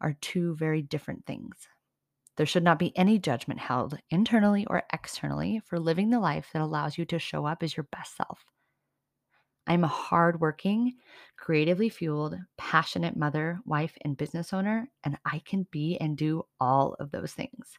are 0.00 0.16
two 0.20 0.54
very 0.56 0.82
different 0.82 1.24
things. 1.26 1.68
There 2.40 2.46
should 2.46 2.64
not 2.64 2.78
be 2.78 2.96
any 2.96 3.18
judgment 3.18 3.60
held 3.60 4.00
internally 4.08 4.64
or 4.64 4.84
externally 4.94 5.60
for 5.66 5.78
living 5.78 6.08
the 6.08 6.18
life 6.18 6.48
that 6.54 6.62
allows 6.62 6.96
you 6.96 7.04
to 7.04 7.18
show 7.18 7.44
up 7.44 7.62
as 7.62 7.76
your 7.76 7.86
best 7.92 8.16
self. 8.16 8.46
I'm 9.66 9.84
a 9.84 9.88
hardworking, 9.88 10.94
creatively 11.36 11.90
fueled, 11.90 12.38
passionate 12.56 13.14
mother, 13.14 13.60
wife, 13.66 13.94
and 14.00 14.16
business 14.16 14.54
owner, 14.54 14.88
and 15.04 15.18
I 15.22 15.40
can 15.40 15.66
be 15.70 15.98
and 16.00 16.16
do 16.16 16.44
all 16.58 16.96
of 16.98 17.10
those 17.10 17.34
things. 17.34 17.78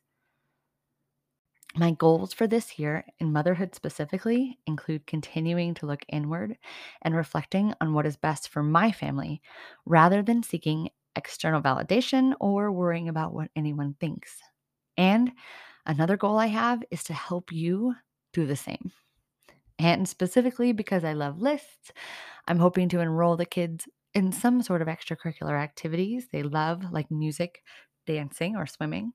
My 1.76 1.90
goals 1.90 2.32
for 2.32 2.46
this 2.46 2.78
year, 2.78 3.04
in 3.18 3.34
motherhood 3.34 3.74
specifically, 3.74 4.60
include 4.68 5.08
continuing 5.08 5.74
to 5.74 5.88
look 5.88 6.06
inward 6.08 6.56
and 7.02 7.16
reflecting 7.16 7.74
on 7.82 7.96
what 7.96 8.06
is 8.06 8.16
best 8.16 8.48
for 8.48 8.62
my 8.62 8.92
family 8.92 9.42
rather 9.88 10.22
than 10.22 10.44
seeking 10.44 10.90
external 11.16 11.64
validation 11.64 12.36
or 12.40 12.72
worrying 12.72 13.10
about 13.10 13.34
what 13.34 13.50
anyone 13.56 13.96
thinks. 14.00 14.40
And 15.02 15.32
another 15.88 16.16
goal 16.16 16.38
I 16.38 16.46
have 16.46 16.84
is 16.92 17.04
to 17.06 17.14
help 17.14 17.52
you 17.52 17.96
do 18.34 18.46
the 18.46 18.56
same. 18.56 18.92
And 19.80 20.08
specifically 20.08 20.74
because 20.74 21.04
I 21.04 21.14
love 21.14 21.42
lists, 21.42 21.92
I'm 22.48 22.60
hoping 22.60 22.88
to 22.90 23.00
enroll 23.00 23.36
the 23.36 23.48
kids 23.48 23.88
in 24.14 24.32
some 24.32 24.62
sort 24.62 24.84
of 24.84 24.88
extracurricular 24.88 25.60
activities 25.60 26.28
they 26.32 26.44
love, 26.44 26.92
like 26.92 27.10
music, 27.10 27.64
dancing, 28.06 28.56
or 28.56 28.68
swimming. 28.68 29.14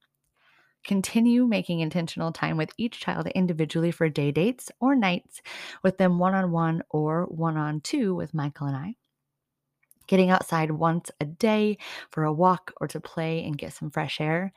Continue 0.82 1.46
making 1.46 1.78
intentional 1.78 2.32
time 2.32 2.56
with 2.56 2.70
each 2.76 2.98
child 2.98 3.28
individually 3.28 3.92
for 3.92 4.08
day 4.08 4.32
dates 4.32 4.72
or 4.80 4.96
nights 4.96 5.40
with 5.84 5.98
them 5.98 6.18
one 6.18 6.34
on 6.34 6.50
one 6.50 6.82
or 6.90 7.26
one 7.26 7.56
on 7.56 7.80
two 7.80 8.12
with 8.12 8.34
Michael 8.34 8.66
and 8.66 8.76
I. 8.76 8.96
Getting 10.08 10.30
outside 10.30 10.72
once 10.72 11.12
a 11.20 11.26
day 11.26 11.78
for 12.10 12.24
a 12.24 12.32
walk 12.32 12.72
or 12.80 12.88
to 12.88 13.00
play 13.00 13.44
and 13.44 13.56
get 13.56 13.72
some 13.72 13.90
fresh 13.90 14.20
air 14.20 14.52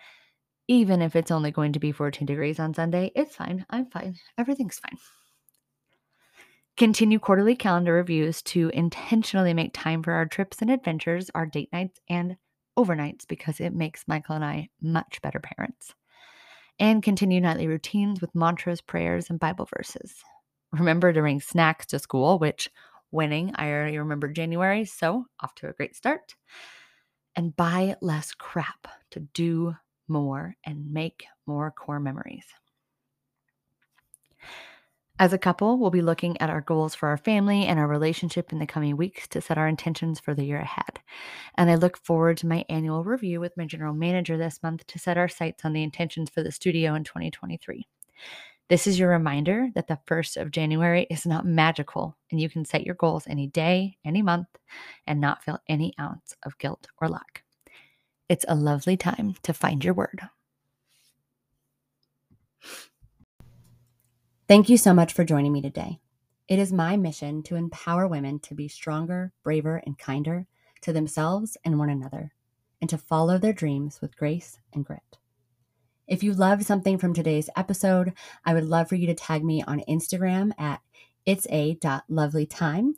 even 0.70 1.02
if 1.02 1.16
it's 1.16 1.32
only 1.32 1.50
going 1.50 1.74
to 1.74 1.80
be 1.80 1.92
14 1.92 2.28
degrees 2.28 2.60
on 2.60 2.76
Sunday, 2.76 3.12
it's 3.16 3.36
fine. 3.36 3.66
I'm 3.72 3.88
fine. 3.88 4.16
Everything's 4.38 4.78
fine. 4.78 5.00
Continue 6.78 7.18
quarterly 7.18 7.56
calendar 7.56 7.94
reviews 7.94 8.44
to 8.44 8.70
intentionally 8.76 9.56
make 9.56 9.74
time 9.74 10.04
for 10.04 10.14
our 10.14 10.28
trips 10.28 10.62
and 10.62 10.70
adventures, 10.70 11.32
our 11.34 11.48
date 11.48 11.70
nights, 11.74 12.00
and 12.08 12.38
overnights 12.78 13.28
because 13.28 13.60
it 13.60 13.74
makes 13.74 14.08
Michael 14.08 14.36
and 14.36 14.46
I 14.46 14.70
much 14.80 15.20
better 15.24 15.40
parents. 15.40 15.96
And 16.78 17.02
continue 17.02 17.42
nightly 17.42 17.68
routines 17.68 18.22
with 18.22 18.36
mantras, 18.36 18.80
prayers, 18.80 19.32
and 19.32 19.40
Bible 19.40 19.68
verses. 19.76 20.14
Remember 20.72 21.12
to 21.12 21.20
bring 21.20 21.42
snacks 21.42 21.88
to 21.88 22.00
school, 22.00 22.38
which 22.38 22.70
winning, 23.12 23.54
I 23.56 23.72
already 23.72 23.98
remember 23.98 24.28
January, 24.28 24.86
so 24.86 25.26
off 25.40 25.56
to 25.56 25.68
a 25.68 25.74
great 25.74 25.96
start. 25.96 26.36
And 27.36 27.56
buy 27.56 27.96
less 28.02 28.34
crap 28.36 28.88
to 29.12 29.20
do 29.20 29.76
more 30.10 30.56
and 30.66 30.92
make 30.92 31.26
more 31.46 31.72
core 31.72 32.00
memories. 32.00 32.46
As 35.22 35.34
a 35.34 35.38
couple, 35.38 35.78
we'll 35.78 35.90
be 35.90 36.02
looking 36.02 36.40
at 36.40 36.50
our 36.50 36.62
goals 36.62 36.96
for 36.96 37.10
our 37.10 37.18
family 37.18 37.66
and 37.66 37.78
our 37.78 37.88
relationship 37.88 38.54
in 38.54 38.60
the 38.60 38.66
coming 38.66 38.96
weeks 38.96 39.28
to 39.28 39.42
set 39.42 39.58
our 39.58 39.68
intentions 39.68 40.18
for 40.18 40.34
the 40.34 40.46
year 40.46 40.62
ahead. 40.62 41.02
And 41.56 41.70
I 41.70 41.76
look 41.76 41.98
forward 41.98 42.38
to 42.38 42.48
my 42.48 42.64
annual 42.70 43.04
review 43.04 43.42
with 43.42 43.58
my 43.58 43.66
general 43.66 43.94
manager 43.94 44.38
this 44.38 44.64
month 44.64 44.88
to 44.88 44.98
set 44.98 45.18
our 45.18 45.28
sights 45.28 45.66
on 45.66 45.74
the 45.74 45.84
intentions 45.84 46.30
for 46.30 46.42
the 46.42 46.54
studio 46.54 46.96
in 46.96 47.04
2023. 47.04 47.86
This 48.70 48.88
is 48.88 48.98
your 48.98 49.10
reminder 49.10 49.68
that 49.76 49.88
the 49.88 50.00
1st 50.08 50.38
of 50.38 50.52
January 50.52 51.06
is 51.10 51.26
not 51.26 51.46
magical, 51.46 52.16
and 52.32 52.40
you 52.40 52.50
can 52.50 52.64
set 52.64 52.86
your 52.86 52.96
goals 52.96 53.28
any 53.28 53.48
day, 53.48 53.98
any 54.06 54.22
month, 54.22 54.48
and 55.06 55.20
not 55.20 55.44
feel 55.44 55.60
any 55.68 55.94
ounce 56.00 56.34
of 56.44 56.58
guilt 56.60 56.88
or 57.02 57.10
lack. 57.10 57.44
It's 58.30 58.46
a 58.48 58.54
lovely 58.54 58.96
time 58.96 59.36
to 59.42 59.54
find 59.54 59.84
your 59.84 59.96
word. 59.96 60.22
Thank 64.48 64.70
you 64.70 64.78
so 64.78 64.94
much 64.94 65.14
for 65.14 65.24
joining 65.24 65.52
me 65.52 65.62
today. 65.62 66.00
It 66.48 66.60
is 66.60 66.72
my 66.72 66.96
mission 66.96 67.42
to 67.44 67.56
empower 67.56 68.08
women 68.08 68.40
to 68.42 68.54
be 68.54 68.68
stronger, 68.68 69.32
braver, 69.44 69.82
and 69.86 69.98
kinder 69.98 70.46
to 70.82 70.94
themselves 70.94 71.58
and 71.66 71.78
one 71.78 71.90
another, 71.90 72.32
and 72.80 72.90
to 72.90 72.98
follow 72.98 73.38
their 73.38 73.54
dreams 73.54 74.00
with 74.00 74.16
grace 74.16 74.60
and 74.74 74.86
grit. 74.86 75.18
If 76.08 76.24
you 76.24 76.34
loved 76.34 76.66
something 76.66 76.98
from 76.98 77.14
today's 77.14 77.50
episode, 77.56 78.14
I 78.46 78.54
would 78.54 78.66
love 78.66 78.90
for 78.90 78.96
you 78.96 79.08
to 79.08 79.14
tag 79.14 79.44
me 79.44 79.64
on 79.64 79.84
Instagram 79.90 80.52
at 80.58 80.82
it's 81.26 81.48
a 81.52 81.78
lovely 82.08 82.46
time 82.48 82.96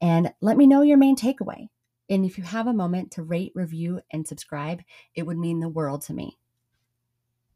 and 0.00 0.32
let 0.40 0.56
me 0.56 0.66
know 0.66 0.82
your 0.82 0.98
main 0.98 1.16
takeaway. 1.16 1.68
And 2.12 2.26
if 2.26 2.36
you 2.36 2.44
have 2.44 2.66
a 2.66 2.74
moment 2.74 3.12
to 3.12 3.22
rate, 3.22 3.52
review, 3.54 4.02
and 4.12 4.28
subscribe, 4.28 4.82
it 5.14 5.22
would 5.22 5.38
mean 5.38 5.60
the 5.60 5.68
world 5.70 6.02
to 6.02 6.12
me. 6.12 6.36